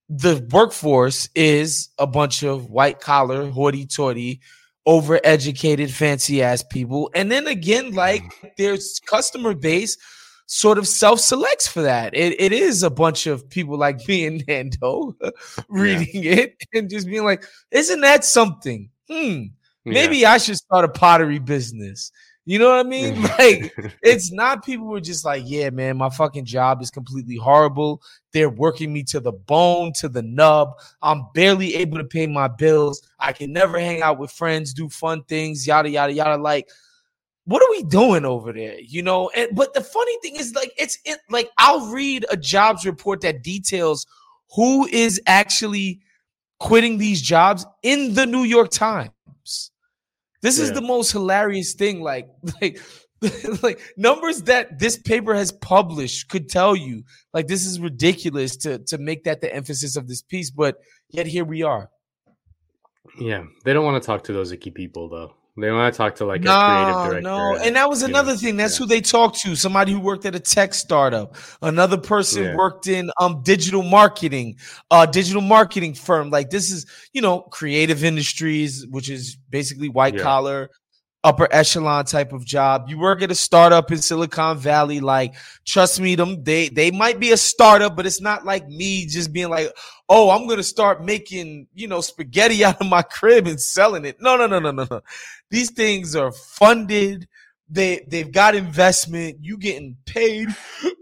the 0.08 0.46
workforce 0.50 1.28
is 1.34 1.88
a 1.98 2.06
bunch 2.06 2.42
of 2.42 2.70
white 2.70 3.00
collar, 3.00 3.50
hoity 3.50 3.86
toity, 3.86 4.40
overeducated, 4.86 5.90
fancy 5.90 6.42
ass 6.42 6.62
people. 6.62 7.10
And 7.14 7.32
then 7.32 7.46
again, 7.46 7.92
like 7.92 8.22
mm. 8.22 8.56
their 8.56 8.76
customer 9.06 9.54
base 9.54 9.96
sort 10.46 10.78
of 10.78 10.86
self 10.86 11.20
selects 11.20 11.66
for 11.66 11.82
that. 11.82 12.14
It, 12.14 12.40
it 12.40 12.52
is 12.52 12.82
a 12.82 12.90
bunch 12.90 13.26
of 13.26 13.48
people 13.48 13.78
like 13.78 14.06
me 14.08 14.26
and 14.26 14.44
Nando 14.46 15.16
reading 15.68 16.22
yeah. 16.22 16.32
it 16.32 16.56
and 16.72 16.90
just 16.90 17.06
being 17.06 17.24
like, 17.24 17.44
isn't 17.70 18.00
that 18.00 18.24
something? 18.24 18.90
Hmm. 19.10 19.44
Maybe 19.84 20.18
yeah. 20.18 20.32
I 20.32 20.38
should 20.38 20.56
start 20.56 20.84
a 20.84 20.88
pottery 20.88 21.38
business. 21.38 22.10
You 22.46 22.58
know 22.58 22.68
what 22.68 22.84
I 22.86 22.88
mean? 22.88 23.22
Like, 23.38 23.74
it's 24.02 24.30
not 24.30 24.64
people 24.64 24.86
who 24.86 24.94
are 24.94 25.00
just 25.00 25.24
like, 25.24 25.42
yeah, 25.46 25.70
man, 25.70 25.96
my 25.96 26.10
fucking 26.10 26.44
job 26.44 26.82
is 26.82 26.90
completely 26.90 27.36
horrible. 27.36 28.02
They're 28.32 28.50
working 28.50 28.92
me 28.92 29.02
to 29.04 29.20
the 29.20 29.32
bone, 29.32 29.92
to 29.94 30.08
the 30.08 30.22
nub. 30.22 30.74
I'm 31.02 31.26
barely 31.34 31.74
able 31.76 31.98
to 31.98 32.04
pay 32.04 32.26
my 32.26 32.48
bills. 32.48 33.02
I 33.18 33.32
can 33.32 33.52
never 33.52 33.78
hang 33.78 34.02
out 34.02 34.18
with 34.18 34.30
friends, 34.30 34.74
do 34.74 34.88
fun 34.88 35.24
things, 35.24 35.66
yada, 35.66 35.88
yada, 35.88 36.12
yada. 36.12 36.40
Like, 36.40 36.68
what 37.46 37.62
are 37.62 37.70
we 37.70 37.82
doing 37.82 38.24
over 38.24 38.52
there? 38.52 38.78
You 38.80 39.02
know, 39.02 39.30
and 39.36 39.54
but 39.54 39.74
the 39.74 39.82
funny 39.82 40.18
thing 40.22 40.36
is, 40.36 40.54
like, 40.54 40.72
it's 40.78 40.98
it, 41.04 41.18
like 41.28 41.50
I'll 41.58 41.92
read 41.92 42.24
a 42.30 42.36
jobs 42.36 42.86
report 42.86 43.20
that 43.20 43.42
details 43.42 44.06
who 44.54 44.86
is 44.86 45.20
actually 45.26 46.00
quitting 46.58 46.98
these 46.98 47.20
jobs 47.20 47.66
in 47.82 48.14
the 48.14 48.26
New 48.26 48.44
York 48.44 48.70
Times. 48.70 49.10
This 50.42 50.58
yeah. 50.58 50.64
is 50.64 50.72
the 50.72 50.80
most 50.80 51.10
hilarious 51.12 51.74
thing. 51.74 52.00
Like, 52.00 52.28
like, 52.62 52.80
like 53.62 53.80
numbers 53.96 54.42
that 54.42 54.78
this 54.78 54.96
paper 54.96 55.34
has 55.34 55.52
published 55.52 56.28
could 56.28 56.48
tell 56.48 56.74
you. 56.74 57.02
Like, 57.34 57.46
this 57.46 57.66
is 57.66 57.78
ridiculous 57.78 58.56
to 58.58 58.78
to 58.78 58.96
make 58.96 59.24
that 59.24 59.42
the 59.42 59.54
emphasis 59.54 59.96
of 59.96 60.08
this 60.08 60.22
piece, 60.22 60.50
but 60.50 60.76
yet 61.10 61.26
here 61.26 61.44
we 61.44 61.62
are. 61.62 61.90
Yeah, 63.18 63.44
they 63.64 63.74
don't 63.74 63.84
want 63.84 64.02
to 64.02 64.06
talk 64.06 64.24
to 64.24 64.32
those 64.32 64.50
icky 64.50 64.70
people 64.70 65.08
though. 65.08 65.34
They 65.56 65.70
want 65.70 65.94
to 65.94 65.96
talk 65.96 66.16
to 66.16 66.24
like 66.24 66.40
no, 66.40 66.50
a 66.50 66.64
creative 66.64 66.94
director. 66.94 67.20
No, 67.20 67.56
and 67.56 67.76
that 67.76 67.88
was 67.88 68.02
another 68.02 68.32
know, 68.32 68.38
thing. 68.38 68.56
That's 68.56 68.74
yeah. 68.74 68.84
who 68.84 68.88
they 68.88 69.00
talked 69.00 69.38
to. 69.42 69.54
Somebody 69.54 69.92
who 69.92 70.00
worked 70.00 70.26
at 70.26 70.34
a 70.34 70.40
tech 70.40 70.74
startup. 70.74 71.36
Another 71.62 71.96
person 71.96 72.42
yeah. 72.42 72.56
worked 72.56 72.88
in 72.88 73.10
um 73.20 73.40
digital 73.42 73.84
marketing, 73.84 74.56
uh 74.90 75.06
digital 75.06 75.42
marketing 75.42 75.94
firm. 75.94 76.30
Like 76.30 76.50
this 76.50 76.72
is, 76.72 76.86
you 77.12 77.22
know, 77.22 77.42
creative 77.42 78.02
industries, 78.02 78.84
which 78.88 79.08
is 79.08 79.36
basically 79.50 79.88
white 79.88 80.14
yeah. 80.14 80.22
collar 80.22 80.70
upper 81.24 81.48
echelon 81.50 82.04
type 82.04 82.32
of 82.32 82.44
job. 82.44 82.84
You 82.88 82.98
work 82.98 83.22
at 83.22 83.30
a 83.30 83.34
startup 83.34 83.90
in 83.90 83.98
Silicon 83.98 84.58
Valley. 84.58 85.00
Like, 85.00 85.34
trust 85.64 85.98
me, 85.98 86.14
them 86.14 86.44
they 86.44 86.68
they 86.68 86.90
might 86.90 87.18
be 87.18 87.32
a 87.32 87.36
startup, 87.36 87.96
but 87.96 88.06
it's 88.06 88.20
not 88.20 88.44
like 88.44 88.68
me 88.68 89.06
just 89.06 89.32
being 89.32 89.48
like, 89.48 89.72
oh, 90.08 90.30
I'm 90.30 90.46
gonna 90.46 90.62
start 90.62 91.02
making 91.04 91.66
you 91.74 91.88
know 91.88 92.00
spaghetti 92.02 92.64
out 92.64 92.80
of 92.80 92.86
my 92.86 93.02
crib 93.02 93.46
and 93.46 93.60
selling 93.60 94.04
it. 94.04 94.20
No, 94.20 94.36
no, 94.36 94.46
no, 94.46 94.60
no, 94.60 94.70
no, 94.70 94.86
no. 94.88 95.00
These 95.50 95.70
things 95.70 96.14
are 96.14 96.30
funded. 96.30 97.26
They 97.68 98.04
they've 98.06 98.30
got 98.30 98.54
investment. 98.54 99.38
You 99.40 99.56
getting 99.56 99.96
paid. 100.04 100.48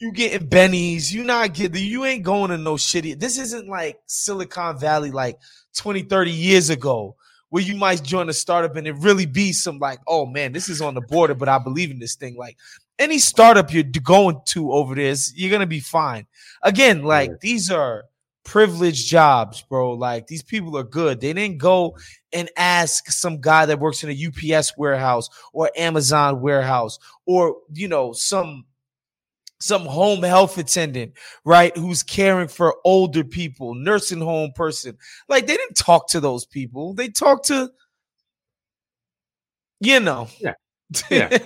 You 0.00 0.12
getting 0.12 0.46
bennies. 0.46 1.10
You 1.10 1.24
not 1.24 1.54
getting. 1.54 1.82
You 1.82 2.04
ain't 2.04 2.22
going 2.22 2.52
to 2.52 2.56
no 2.56 2.74
shitty. 2.74 3.18
This 3.18 3.36
isn't 3.36 3.68
like 3.68 3.98
Silicon 4.06 4.78
Valley 4.78 5.10
like 5.10 5.40
20, 5.76 6.02
30 6.02 6.30
years 6.30 6.70
ago 6.70 7.16
where 7.50 7.62
you 7.62 7.76
might 7.76 8.02
join 8.02 8.28
a 8.28 8.32
startup 8.32 8.76
and 8.76 8.86
it 8.86 8.94
really 8.98 9.26
be 9.26 9.52
some 9.52 9.78
like, 9.78 10.00
oh 10.06 10.26
man, 10.26 10.52
this 10.52 10.68
is 10.68 10.80
on 10.80 10.94
the 10.94 11.00
border, 11.00 11.34
but 11.34 11.48
I 11.48 11.58
believe 11.58 11.90
in 11.90 11.98
this 11.98 12.14
thing. 12.14 12.36
Like 12.36 12.56
any 12.98 13.18
startup 13.18 13.72
you're 13.72 13.84
going 13.84 14.40
to 14.46 14.72
over 14.72 14.94
this, 14.94 15.32
you're 15.34 15.50
gonna 15.50 15.66
be 15.66 15.80
fine. 15.80 16.26
Again, 16.62 17.02
like 17.02 17.40
these 17.40 17.70
are 17.70 18.04
privileged 18.44 19.08
jobs, 19.08 19.62
bro. 19.62 19.92
Like 19.92 20.26
these 20.26 20.42
people 20.42 20.76
are 20.78 20.82
good. 20.82 21.20
They 21.20 21.32
didn't 21.32 21.58
go 21.58 21.96
and 22.32 22.50
ask 22.56 23.10
some 23.10 23.40
guy 23.40 23.66
that 23.66 23.78
works 23.78 24.02
in 24.02 24.10
a 24.10 24.56
UPS 24.56 24.76
warehouse 24.76 25.28
or 25.52 25.70
Amazon 25.76 26.40
warehouse 26.40 26.98
or 27.26 27.56
you 27.72 27.88
know 27.88 28.12
some 28.12 28.64
some 29.60 29.84
home 29.84 30.22
health 30.22 30.56
attendant, 30.58 31.12
right, 31.44 31.76
who's 31.76 32.02
caring 32.02 32.48
for 32.48 32.76
older 32.84 33.24
people, 33.24 33.74
nursing 33.74 34.20
home 34.20 34.52
person. 34.54 34.96
Like 35.28 35.46
they 35.46 35.56
didn't 35.56 35.76
talk 35.76 36.08
to 36.10 36.20
those 36.20 36.46
people. 36.46 36.94
They 36.94 37.08
talked 37.08 37.46
to 37.46 37.70
you 39.80 40.00
know. 40.00 40.28
Yeah. 40.40 40.54
Yeah. 41.10 41.38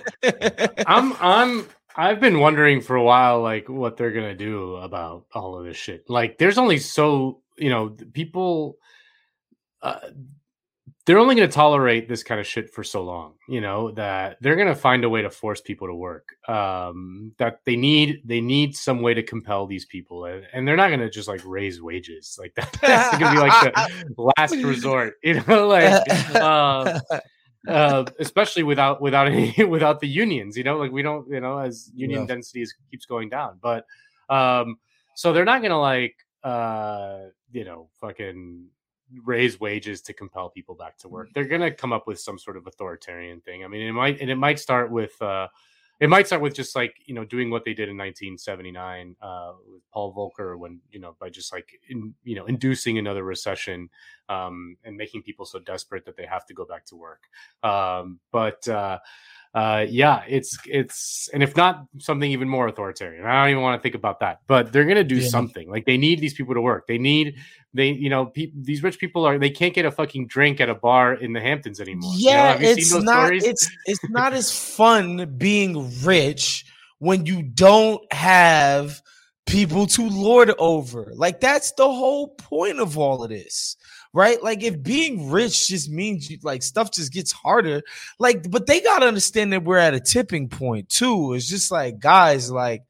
I'm 0.87 1.13
I'm 1.19 1.67
I've 1.95 2.19
been 2.19 2.39
wondering 2.39 2.81
for 2.81 2.95
a 2.95 3.03
while 3.03 3.41
like 3.41 3.69
what 3.69 3.97
they're 3.97 4.11
going 4.11 4.29
to 4.29 4.45
do 4.45 4.75
about 4.77 5.25
all 5.33 5.59
of 5.59 5.65
this 5.65 5.77
shit. 5.77 6.09
Like 6.09 6.37
there's 6.37 6.57
only 6.57 6.79
so, 6.79 7.41
you 7.57 7.69
know, 7.69 7.89
people 8.13 8.77
uh, 9.81 9.99
they're 11.05 11.19
only 11.19 11.35
going 11.35 11.47
to 11.47 11.53
tolerate 11.53 12.07
this 12.07 12.23
kind 12.23 12.39
of 12.39 12.47
shit 12.47 12.69
for 12.69 12.83
so 12.83 13.03
long 13.03 13.33
you 13.47 13.59
know 13.59 13.91
that 13.91 14.37
they're 14.41 14.55
going 14.55 14.67
to 14.67 14.75
find 14.75 15.03
a 15.03 15.09
way 15.09 15.21
to 15.21 15.29
force 15.29 15.61
people 15.61 15.87
to 15.87 15.93
work 15.93 16.29
um, 16.47 17.33
that 17.37 17.59
they 17.65 17.75
need 17.75 18.21
they 18.25 18.41
need 18.41 18.75
some 18.75 19.01
way 19.01 19.13
to 19.13 19.23
compel 19.23 19.65
these 19.67 19.85
people 19.85 20.25
and, 20.25 20.45
and 20.53 20.67
they're 20.67 20.77
not 20.77 20.89
going 20.89 20.99
to 20.99 21.09
just 21.09 21.27
like 21.27 21.41
raise 21.45 21.81
wages 21.81 22.37
like 22.39 22.53
that, 22.55 22.71
that's 22.81 23.17
going 23.17 23.33
to 23.33 23.41
be 23.41 23.47
like 23.47 23.73
the 24.15 24.31
last 24.37 24.55
resort 24.63 25.15
you 25.23 25.41
know 25.47 25.67
like 25.67 26.01
uh, 26.35 26.99
uh, 27.67 28.05
especially 28.19 28.63
without 28.63 29.01
without 29.01 29.27
any 29.27 29.63
without 29.65 29.99
the 29.99 30.07
unions 30.07 30.57
you 30.57 30.63
know 30.63 30.77
like 30.77 30.91
we 30.91 31.01
don't 31.01 31.27
you 31.29 31.39
know 31.39 31.57
as 31.57 31.91
union 31.93 32.21
yeah. 32.21 32.27
density 32.27 32.61
is, 32.61 32.73
keeps 32.89 33.05
going 33.05 33.29
down 33.29 33.59
but 33.61 33.85
um 34.29 34.77
so 35.15 35.33
they're 35.33 35.45
not 35.45 35.61
going 35.61 35.71
to 35.71 35.77
like 35.77 36.15
uh 36.43 37.19
you 37.51 37.63
know 37.63 37.89
fucking 38.01 38.65
raise 39.23 39.59
wages 39.59 40.01
to 40.03 40.13
compel 40.13 40.49
people 40.49 40.75
back 40.75 40.97
to 40.99 41.07
work. 41.07 41.29
Mm. 41.29 41.33
They're 41.33 41.45
going 41.45 41.61
to 41.61 41.71
come 41.71 41.93
up 41.93 42.07
with 42.07 42.19
some 42.19 42.37
sort 42.39 42.57
of 42.57 42.67
authoritarian 42.67 43.41
thing. 43.41 43.63
I 43.63 43.67
mean, 43.67 43.81
it 43.87 43.91
might 43.91 44.19
and 44.21 44.29
it 44.29 44.35
might 44.35 44.59
start 44.59 44.91
with 44.91 45.19
uh, 45.21 45.47
it 45.99 46.09
might 46.09 46.27
start 46.27 46.41
with 46.41 46.53
just 46.53 46.75
like 46.75 46.95
you 47.05 47.13
know 47.13 47.23
doing 47.23 47.49
what 47.49 47.63
they 47.63 47.73
did 47.73 47.89
in 47.89 47.97
1979 47.97 49.15
uh, 49.21 49.53
with 49.71 49.81
Paul 49.93 50.13
Volcker 50.13 50.57
when 50.57 50.79
you 50.91 50.99
know 50.99 51.15
by 51.19 51.29
just 51.29 51.53
like 51.53 51.79
in, 51.89 52.13
you 52.23 52.35
know 52.35 52.45
inducing 52.45 52.97
another 52.97 53.23
recession 53.23 53.89
um, 54.29 54.75
and 54.83 54.97
making 54.97 55.23
people 55.23 55.45
so 55.45 55.59
desperate 55.59 56.05
that 56.05 56.17
they 56.17 56.25
have 56.25 56.45
to 56.47 56.53
go 56.53 56.65
back 56.65 56.85
to 56.85 56.95
work. 56.95 57.23
Um, 57.63 58.19
but 58.31 58.67
uh, 58.67 58.99
uh, 59.53 59.85
yeah, 59.87 60.23
it's 60.27 60.57
it's 60.65 61.29
and 61.31 61.43
if 61.43 61.55
not 61.55 61.85
something 61.99 62.31
even 62.31 62.49
more 62.49 62.67
authoritarian. 62.67 63.23
I 63.25 63.43
don't 63.43 63.51
even 63.51 63.63
want 63.63 63.79
to 63.79 63.83
think 63.83 63.93
about 63.95 64.19
that. 64.21 64.39
But 64.47 64.73
they're 64.73 64.85
gonna 64.85 65.03
do 65.03 65.17
yeah. 65.17 65.27
something. 65.27 65.69
Like 65.69 65.85
they 65.85 65.97
need 65.97 66.19
these 66.19 66.33
people 66.33 66.55
to 66.55 66.61
work. 66.61 66.87
They 66.87 66.97
need 66.97 67.35
they 67.73 67.89
you 67.89 68.09
know 68.09 68.27
pe- 68.27 68.51
these 68.55 68.83
rich 68.83 68.99
people 68.99 69.25
are 69.25 69.37
they 69.37 69.49
can't 69.49 69.73
get 69.73 69.85
a 69.85 69.91
fucking 69.91 70.27
drink 70.27 70.61
at 70.61 70.69
a 70.69 70.75
bar 70.75 71.13
in 71.13 71.33
the 71.33 71.41
Hamptons 71.41 71.79
anymore. 71.79 72.13
Yeah, 72.15 72.55
you 72.55 72.61
know, 72.61 72.69
it's 72.69 72.93
not 72.93 73.25
stories? 73.25 73.43
it's 73.43 73.69
it's 73.85 74.09
not 74.09 74.33
as 74.33 74.51
fun 74.51 75.35
being 75.37 75.91
rich 76.03 76.65
when 76.99 77.25
you 77.25 77.43
don't 77.43 78.01
have 78.13 79.01
people 79.45 79.87
to 79.87 80.09
lord 80.09 80.51
over. 80.57 81.11
Like 81.15 81.39
that's 81.39 81.71
the 81.73 81.87
whole 81.87 82.29
point 82.29 82.79
of 82.79 82.97
all 82.97 83.23
of 83.23 83.29
this 83.29 83.75
right? 84.13 84.41
Like 84.41 84.63
if 84.63 84.81
being 84.81 85.29
rich 85.31 85.67
just 85.67 85.89
means 85.89 86.29
you, 86.29 86.37
like 86.43 86.63
stuff 86.63 86.91
just 86.91 87.11
gets 87.11 87.31
harder, 87.31 87.81
like, 88.19 88.49
but 88.49 88.67
they 88.67 88.79
gotta 88.79 89.07
understand 89.07 89.51
that 89.51 89.63
we're 89.63 89.77
at 89.77 89.95
a 89.95 89.99
tipping 89.99 90.47
point 90.47 90.89
too. 90.89 91.33
It's 91.33 91.49
just 91.49 91.71
like, 91.71 91.99
guys, 91.99 92.51
like 92.51 92.83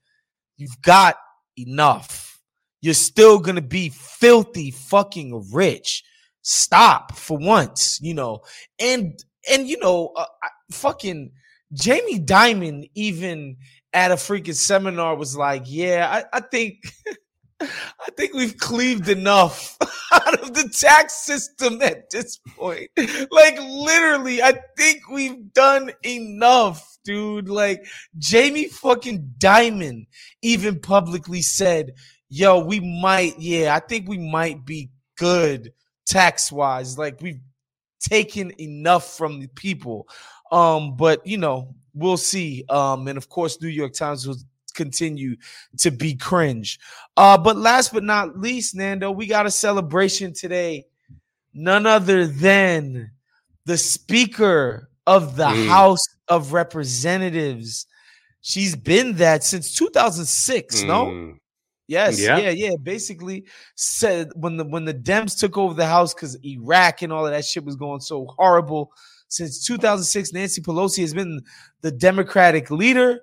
you've 0.57 0.81
got 0.81 1.15
enough. 1.57 2.32
You're 2.83 2.93
still 2.93 3.39
gonna 3.39 3.61
be 3.61 3.87
filthy 3.87 4.69
fucking 4.69 5.51
rich. 5.53 6.03
Stop 6.41 7.15
for 7.15 7.37
once, 7.37 7.97
you 8.01 8.13
know. 8.13 8.41
And 8.77 9.17
and 9.49 9.69
you 9.69 9.79
know, 9.79 10.11
uh, 10.17 10.25
fucking 10.69 11.31
Jamie 11.71 12.19
Dimon 12.19 12.89
even 12.93 13.55
at 13.93 14.11
a 14.11 14.15
freaking 14.15 14.53
seminar 14.53 15.15
was 15.15 15.37
like, 15.37 15.63
yeah, 15.67 16.25
I, 16.33 16.37
I 16.37 16.41
think 16.41 16.83
I 17.61 18.11
think 18.17 18.33
we've 18.33 18.57
cleaved 18.57 19.07
enough 19.07 19.77
out 20.11 20.41
of 20.41 20.53
the 20.53 20.67
tax 20.67 21.13
system 21.13 21.81
at 21.81 22.09
this 22.09 22.37
point. 22.57 22.89
Like 23.31 23.57
literally, 23.61 24.43
I 24.43 24.59
think 24.77 25.07
we've 25.09 25.53
done 25.53 25.93
enough, 26.03 26.97
dude. 27.05 27.47
Like 27.47 27.85
Jamie 28.17 28.67
fucking 28.67 29.35
Dimon 29.37 30.07
even 30.41 30.81
publicly 30.81 31.41
said, 31.41 31.93
yo, 32.33 32.59
we 32.59 32.79
might, 32.79 33.37
yeah, 33.37 33.75
I 33.75 33.79
think 33.79 34.09
we 34.09 34.17
might 34.17 34.65
be 34.65 34.89
good 35.17 35.71
tax 36.07 36.51
wise. 36.51 36.97
Like 36.97 37.21
we've 37.21 37.39
taken 37.99 38.51
enough 38.59 39.15
from 39.15 39.39
the 39.39 39.47
people. 39.47 40.07
Um, 40.51 40.95
but 40.95 41.25
you 41.27 41.37
know, 41.37 41.75
we'll 41.93 42.17
see. 42.17 42.65
Um, 42.69 43.07
and 43.07 43.17
of 43.17 43.29
course, 43.29 43.61
New 43.61 43.67
York 43.67 43.93
Times 43.93 44.27
will 44.27 44.37
continue 44.73 45.35
to 45.77 45.91
be 45.91 46.15
cringe. 46.15 46.79
Uh, 47.15 47.37
but 47.37 47.55
last 47.55 47.93
but 47.93 48.03
not 48.03 48.39
least, 48.39 48.75
Nando, 48.75 49.11
we 49.11 49.27
got 49.27 49.45
a 49.45 49.51
celebration 49.51 50.33
today. 50.33 50.85
None 51.53 51.85
other 51.85 52.25
than 52.25 53.11
the 53.65 53.77
Speaker 53.77 54.89
of 55.05 55.35
the 55.35 55.45
mm. 55.45 55.67
House 55.67 56.03
of 56.27 56.51
Representatives. 56.51 57.85
She's 58.41 58.75
been 58.75 59.17
that 59.17 59.43
since 59.43 59.75
2006, 59.75 60.81
mm. 60.81 60.87
no? 60.87 61.37
Yes, 61.87 62.19
yeah. 62.19 62.37
yeah, 62.37 62.49
yeah. 62.49 62.75
Basically, 62.81 63.45
said 63.75 64.29
when 64.35 64.57
the 64.57 64.65
when 64.65 64.85
the 64.85 64.93
Dems 64.93 65.37
took 65.37 65.57
over 65.57 65.73
the 65.73 65.85
House 65.85 66.13
because 66.13 66.37
Iraq 66.45 67.01
and 67.01 67.11
all 67.11 67.25
of 67.25 67.31
that 67.31 67.45
shit 67.45 67.65
was 67.65 67.75
going 67.75 67.99
so 67.99 68.25
horrible. 68.37 68.91
Since 69.27 69.65
2006, 69.65 70.31
Nancy 70.31 70.61
Pelosi 70.61 70.99
has 70.99 71.13
been 71.13 71.41
the 71.81 71.91
Democratic 71.91 72.69
leader 72.69 73.19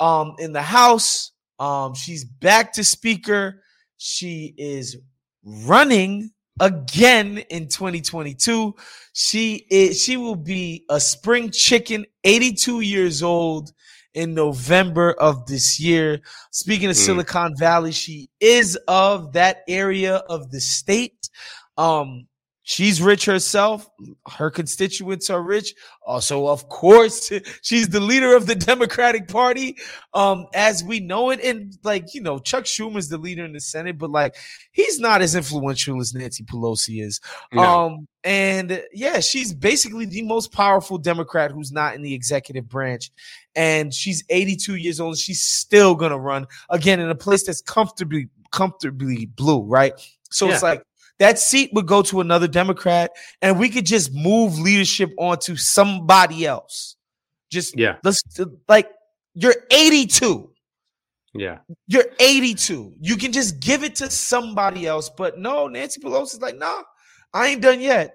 um, 0.00 0.34
in 0.38 0.52
the 0.52 0.62
House. 0.62 1.32
Um, 1.58 1.94
she's 1.94 2.24
back 2.24 2.72
to 2.74 2.84
Speaker. 2.84 3.62
She 3.96 4.54
is 4.56 4.96
running 5.42 6.30
again 6.60 7.38
in 7.50 7.68
2022. 7.68 8.74
She 9.12 9.66
is 9.70 10.02
she 10.02 10.16
will 10.16 10.36
be 10.36 10.84
a 10.88 11.00
spring 11.00 11.50
chicken, 11.50 12.06
82 12.24 12.80
years 12.80 13.22
old 13.22 13.72
in 14.14 14.34
November 14.34 15.12
of 15.12 15.46
this 15.46 15.80
year. 15.80 16.20
Speaking 16.50 16.88
of 16.88 16.96
mm. 16.96 17.00
Silicon 17.00 17.54
Valley, 17.56 17.92
she 17.92 18.30
is 18.40 18.76
of 18.88 19.32
that 19.32 19.64
area 19.68 20.16
of 20.16 20.50
the 20.50 20.60
state. 20.60 21.28
Um, 21.76 22.27
She's 22.68 23.00
rich 23.00 23.24
herself. 23.24 23.88
Her 24.30 24.50
constituents 24.50 25.30
are 25.30 25.40
rich. 25.42 25.74
Also, 26.06 26.46
of 26.46 26.68
course, 26.68 27.32
she's 27.62 27.88
the 27.88 27.98
leader 27.98 28.36
of 28.36 28.46
the 28.46 28.54
Democratic 28.54 29.26
Party, 29.26 29.78
um, 30.12 30.46
as 30.52 30.84
we 30.84 31.00
know 31.00 31.30
it. 31.30 31.42
And 31.42 31.74
like, 31.82 32.14
you 32.14 32.20
know, 32.20 32.38
Chuck 32.38 32.64
Schumer's 32.64 33.08
the 33.08 33.16
leader 33.16 33.42
in 33.42 33.54
the 33.54 33.60
Senate, 33.60 33.96
but 33.96 34.10
like, 34.10 34.36
he's 34.72 35.00
not 35.00 35.22
as 35.22 35.34
influential 35.34 35.98
as 35.98 36.12
Nancy 36.12 36.44
Pelosi 36.44 37.02
is. 37.02 37.22
No. 37.54 37.62
Um, 37.62 38.08
and 38.22 38.84
yeah, 38.92 39.20
she's 39.20 39.54
basically 39.54 40.04
the 40.04 40.20
most 40.20 40.52
powerful 40.52 40.98
Democrat 40.98 41.50
who's 41.50 41.72
not 41.72 41.94
in 41.94 42.02
the 42.02 42.12
executive 42.12 42.68
branch. 42.68 43.10
And 43.56 43.94
she's 43.94 44.22
82 44.28 44.74
years 44.74 45.00
old. 45.00 45.16
she's 45.16 45.40
still 45.40 45.94
gonna 45.94 46.18
run 46.18 46.46
again 46.68 47.00
in 47.00 47.08
a 47.08 47.14
place 47.14 47.46
that's 47.46 47.62
comfortably, 47.62 48.28
comfortably 48.52 49.24
blue, 49.24 49.62
right? 49.62 49.94
So 50.30 50.48
yeah. 50.48 50.52
it's 50.52 50.62
like 50.62 50.82
that 51.18 51.38
seat 51.38 51.70
would 51.72 51.86
go 51.86 52.02
to 52.02 52.20
another 52.20 52.48
Democrat, 52.48 53.10
and 53.42 53.58
we 53.58 53.68
could 53.68 53.86
just 53.86 54.12
move 54.12 54.58
leadership 54.58 55.12
onto 55.18 55.56
somebody 55.56 56.46
else. 56.46 56.96
Just 57.50 57.76
yeah, 57.78 57.96
let's 58.04 58.22
like 58.68 58.90
you're 59.34 59.56
82. 59.70 60.50
Yeah, 61.34 61.58
you're 61.86 62.06
82. 62.20 62.94
You 63.00 63.16
can 63.16 63.32
just 63.32 63.60
give 63.60 63.84
it 63.84 63.94
to 63.96 64.10
somebody 64.10 64.86
else, 64.86 65.08
but 65.08 65.38
no, 65.38 65.68
Nancy 65.68 66.00
Pelosi's 66.00 66.40
like, 66.40 66.56
nah, 66.56 66.82
I 67.32 67.48
ain't 67.48 67.62
done 67.62 67.80
yet. 67.80 68.14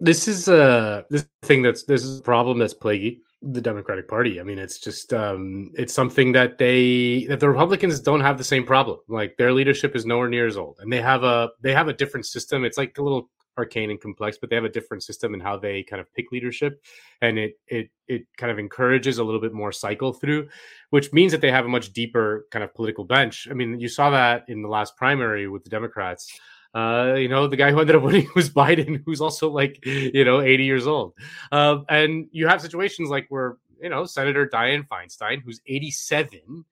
This 0.00 0.28
is 0.28 0.48
uh 0.48 1.02
this 1.10 1.26
thing 1.42 1.62
that's 1.62 1.84
this 1.84 2.04
is 2.04 2.20
a 2.20 2.22
problem 2.22 2.58
that's 2.58 2.74
plaguing 2.74 3.20
the 3.42 3.60
Democratic 3.60 4.08
Party. 4.08 4.40
I 4.40 4.42
mean, 4.42 4.58
it's 4.58 4.78
just 4.78 5.12
um, 5.12 5.70
it's 5.74 5.94
something 5.94 6.32
that 6.32 6.58
they 6.58 7.24
that 7.28 7.40
the 7.40 7.48
Republicans 7.48 8.00
don't 8.00 8.20
have 8.20 8.38
the 8.38 8.44
same 8.44 8.64
problem. 8.64 8.98
Like 9.08 9.36
their 9.36 9.52
leadership 9.52 9.94
is 9.94 10.04
nowhere 10.04 10.28
near 10.28 10.46
as 10.46 10.56
old, 10.56 10.78
and 10.80 10.92
they 10.92 11.00
have 11.00 11.22
a 11.22 11.50
they 11.62 11.72
have 11.72 11.88
a 11.88 11.92
different 11.92 12.26
system. 12.26 12.64
It's 12.64 12.78
like 12.78 12.98
a 12.98 13.02
little 13.02 13.30
arcane 13.56 13.90
and 13.90 14.00
complex, 14.00 14.38
but 14.38 14.50
they 14.50 14.56
have 14.56 14.64
a 14.64 14.70
different 14.70 15.02
system 15.02 15.34
in 15.34 15.40
how 15.40 15.56
they 15.56 15.82
kind 15.82 16.00
of 16.00 16.12
pick 16.14 16.32
leadership, 16.32 16.82
and 17.22 17.38
it 17.38 17.58
it 17.68 17.90
it 18.08 18.26
kind 18.36 18.50
of 18.50 18.58
encourages 18.58 19.18
a 19.18 19.24
little 19.24 19.40
bit 19.40 19.52
more 19.52 19.70
cycle 19.70 20.12
through, 20.12 20.48
which 20.90 21.12
means 21.12 21.30
that 21.30 21.40
they 21.40 21.50
have 21.50 21.64
a 21.64 21.68
much 21.68 21.92
deeper 21.92 22.46
kind 22.50 22.64
of 22.64 22.74
political 22.74 23.04
bench. 23.04 23.46
I 23.50 23.54
mean, 23.54 23.78
you 23.78 23.88
saw 23.88 24.10
that 24.10 24.44
in 24.48 24.62
the 24.62 24.68
last 24.68 24.96
primary 24.96 25.46
with 25.48 25.62
the 25.62 25.70
Democrats. 25.70 26.40
Uh, 26.78 27.14
you 27.14 27.28
know, 27.28 27.48
the 27.48 27.56
guy 27.56 27.72
who 27.72 27.80
ended 27.80 27.96
up 27.96 28.02
winning 28.08 28.28
was 28.34 28.50
Biden, 28.50 29.02
who's 29.04 29.20
also 29.20 29.50
like, 29.50 29.84
you 29.84 30.24
know, 30.24 30.40
80 30.40 30.64
years 30.64 30.86
old. 30.86 31.14
Uh, 31.50 31.78
and 31.88 32.28
you 32.30 32.46
have 32.46 32.60
situations 32.60 33.08
like 33.08 33.26
where, 33.30 33.56
you 33.82 33.88
know, 33.88 34.04
Senator 34.04 34.46
Dianne 34.46 34.86
Feinstein, 34.86 35.42
who's 35.42 35.60
87, 35.66 36.64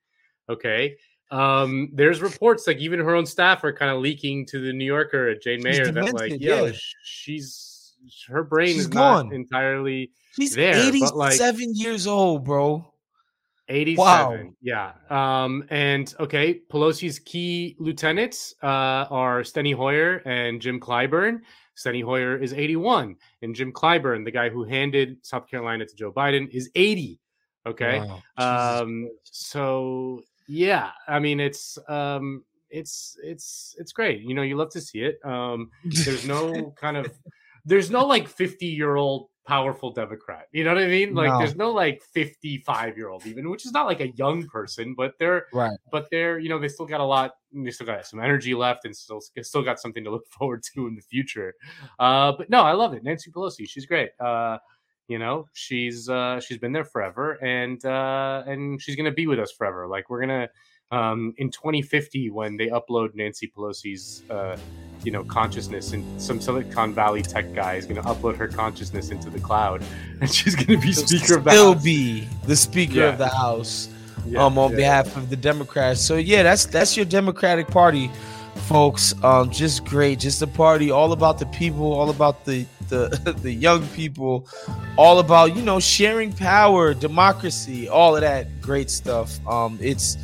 okay. 0.48 0.96
Um, 1.30 1.90
there's 1.92 2.22
reports 2.22 2.68
like 2.68 2.78
even 2.78 3.00
her 3.00 3.16
own 3.16 3.26
staff 3.26 3.64
are 3.64 3.72
kind 3.72 3.90
of 3.90 4.00
leaking 4.00 4.46
to 4.46 4.64
the 4.64 4.72
New 4.72 4.84
Yorker 4.84 5.30
at 5.30 5.42
Jane 5.42 5.60
Mayer 5.60 5.90
that 5.90 6.14
like, 6.14 6.34
yeah, 6.38 6.70
she's 7.02 7.94
her 8.28 8.44
brain 8.44 8.74
she's 8.74 8.82
is 8.82 8.86
gone. 8.86 9.26
not 9.26 9.34
entirely 9.34 10.12
she's 10.36 10.54
there. 10.54 10.76
87 10.76 11.16
like, 11.16 11.58
years 11.72 12.06
old, 12.06 12.44
bro. 12.44 12.92
87. 13.68 13.96
Wow. 13.96 14.52
Yeah. 14.60 14.92
Um, 15.10 15.64
and 15.70 16.12
okay, 16.20 16.60
Pelosi's 16.70 17.18
key 17.18 17.76
lieutenants 17.78 18.54
uh, 18.62 19.06
are 19.10 19.42
Steny 19.42 19.74
Hoyer 19.74 20.22
and 20.24 20.60
Jim 20.60 20.80
Clyburn. 20.80 21.40
Steny 21.76 22.02
Hoyer 22.02 22.36
is 22.36 22.54
81, 22.54 23.16
and 23.42 23.54
Jim 23.54 23.70
Clyburn, 23.70 24.24
the 24.24 24.30
guy 24.30 24.48
who 24.48 24.64
handed 24.64 25.18
South 25.22 25.46
Carolina 25.46 25.84
to 25.84 25.94
Joe 25.94 26.10
Biden, 26.10 26.48
is 26.50 26.70
80. 26.74 27.20
Okay, 27.66 28.00
wow. 28.38 28.80
um, 28.80 29.10
so 29.24 30.22
yeah, 30.48 30.90
I 31.08 31.18
mean 31.18 31.40
it's 31.40 31.78
um, 31.88 32.44
it's 32.70 33.18
it's 33.22 33.74
it's 33.78 33.92
great. 33.92 34.20
You 34.22 34.34
know, 34.34 34.42
you 34.42 34.56
love 34.56 34.70
to 34.70 34.80
see 34.80 35.00
it. 35.00 35.18
Um, 35.24 35.70
there's 35.84 36.26
no 36.26 36.70
kind 36.80 36.96
of 36.96 37.12
there's 37.64 37.90
no 37.90 38.06
like 38.06 38.28
50 38.28 38.66
year 38.66 38.96
old 38.96 39.28
powerful 39.46 39.90
Democrat. 39.90 40.48
You 40.52 40.64
know 40.64 40.74
what 40.74 40.82
I 40.82 40.88
mean? 40.88 41.14
Like 41.14 41.30
no. 41.30 41.38
there's 41.38 41.56
no 41.56 41.70
like 41.70 42.02
55 42.12 42.96
year 42.96 43.08
old 43.08 43.26
even, 43.26 43.48
which 43.48 43.64
is 43.64 43.72
not 43.72 43.86
like 43.86 44.00
a 44.00 44.08
young 44.08 44.46
person, 44.46 44.94
but 44.94 45.14
they're 45.18 45.46
right. 45.52 45.78
But 45.90 46.08
they're 46.10 46.38
you 46.38 46.48
know 46.48 46.58
they 46.58 46.68
still 46.68 46.86
got 46.86 47.00
a 47.00 47.04
lot. 47.04 47.36
They 47.52 47.70
still 47.70 47.86
got 47.86 48.06
some 48.06 48.20
energy 48.20 48.54
left, 48.54 48.84
and 48.84 48.94
still 48.94 49.20
still 49.20 49.62
got 49.62 49.80
something 49.80 50.04
to 50.04 50.10
look 50.10 50.26
forward 50.38 50.62
to 50.74 50.86
in 50.86 50.94
the 50.94 51.02
future. 51.02 51.54
Uh, 51.98 52.32
but 52.36 52.50
no, 52.50 52.62
I 52.62 52.72
love 52.72 52.92
it. 52.92 53.04
Nancy 53.04 53.30
Pelosi, 53.30 53.68
she's 53.68 53.86
great. 53.86 54.10
Uh, 54.20 54.58
you 55.08 55.18
know, 55.18 55.46
she's 55.52 56.08
uh, 56.08 56.40
she's 56.40 56.58
been 56.58 56.72
there 56.72 56.84
forever, 56.84 57.34
and 57.42 57.84
uh, 57.84 58.42
and 58.46 58.82
she's 58.82 58.96
gonna 58.96 59.12
be 59.12 59.26
with 59.26 59.38
us 59.38 59.52
forever. 59.52 59.86
Like 59.86 60.10
we're 60.10 60.20
gonna 60.20 60.48
um, 60.92 61.34
in 61.38 61.50
2050 61.50 62.30
when 62.30 62.56
they 62.56 62.68
upload 62.68 63.14
Nancy 63.14 63.52
Pelosi's 63.54 64.22
uh, 64.30 64.56
you 65.02 65.10
know 65.10 65.24
consciousness 65.24 65.92
and 65.92 66.20
some 66.20 66.40
Silicon 66.40 66.94
Valley 66.94 67.22
tech 67.22 67.52
guy 67.54 67.74
is 67.74 67.86
going 67.86 68.00
to 68.00 68.08
upload 68.08 68.36
her 68.36 68.48
consciousness 68.48 69.10
into 69.10 69.30
the 69.30 69.40
cloud 69.40 69.82
and 70.20 70.32
she's 70.32 70.54
going 70.54 70.80
to 70.80 70.86
be 70.86 70.92
speaker 70.92 71.38
of 71.38 71.44
the 71.44 71.50
still 71.50 71.74
be 71.74 72.28
the 72.44 72.56
speaker 72.56 73.00
yeah. 73.00 73.08
of 73.08 73.18
the 73.18 73.28
house 73.28 73.88
yeah, 74.26 74.44
um 74.44 74.58
on 74.58 74.70
yeah. 74.70 74.76
behalf 74.76 75.16
of 75.16 75.30
the 75.30 75.36
Democrats. 75.36 76.00
So 76.00 76.16
yeah, 76.16 76.42
that's 76.42 76.66
that's 76.66 76.96
your 76.96 77.06
Democratic 77.06 77.68
Party 77.68 78.10
folks. 78.66 79.14
Um 79.22 79.50
just 79.50 79.84
great, 79.84 80.18
just 80.18 80.42
a 80.42 80.46
party 80.46 80.90
all 80.90 81.12
about 81.12 81.38
the 81.38 81.46
people, 81.46 81.92
all 81.92 82.10
about 82.10 82.44
the 82.44 82.66
the 82.88 83.34
the 83.42 83.52
young 83.52 83.86
people, 83.88 84.46
all 84.96 85.18
about, 85.18 85.56
you 85.56 85.62
know, 85.62 85.80
sharing 85.80 86.32
power, 86.32 86.94
democracy, 86.94 87.88
all 87.88 88.14
of 88.14 88.22
that 88.22 88.60
great 88.60 88.90
stuff. 88.90 89.38
Um 89.46 89.78
it's 89.80 90.16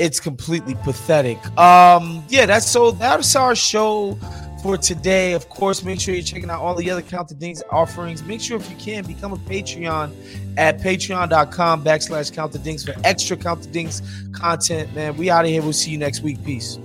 it's 0.00 0.18
completely 0.18 0.74
pathetic. 0.76 1.38
Um, 1.58 2.24
yeah, 2.28 2.46
that's 2.46 2.66
so 2.66 2.90
that's 2.90 3.36
our 3.36 3.54
show 3.54 4.18
for 4.62 4.78
today. 4.78 5.34
Of 5.34 5.48
course, 5.50 5.84
make 5.84 6.00
sure 6.00 6.14
you're 6.14 6.24
checking 6.24 6.50
out 6.50 6.60
all 6.60 6.74
the 6.74 6.90
other 6.90 7.02
Count 7.02 7.28
the 7.28 7.34
Dings 7.34 7.62
offerings. 7.70 8.22
Make 8.24 8.40
sure 8.40 8.56
if 8.56 8.68
you 8.70 8.76
can 8.76 9.04
become 9.04 9.32
a 9.32 9.36
Patreon 9.36 10.14
at 10.56 10.80
patreon.com 10.80 11.84
backslash 11.84 12.32
Count 12.32 12.52
the 12.52 12.58
Dings 12.58 12.84
for 12.84 12.94
extra 13.04 13.36
Count 13.36 13.62
the 13.62 13.68
Dings 13.68 14.02
content. 14.32 14.92
Man, 14.94 15.16
we 15.16 15.30
out 15.30 15.44
of 15.44 15.50
here. 15.50 15.62
We'll 15.62 15.74
see 15.74 15.90
you 15.90 15.98
next 15.98 16.22
week. 16.22 16.42
Peace. 16.44 16.78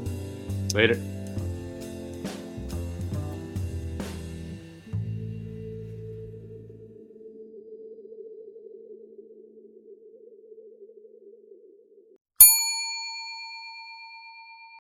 Later. 0.74 1.00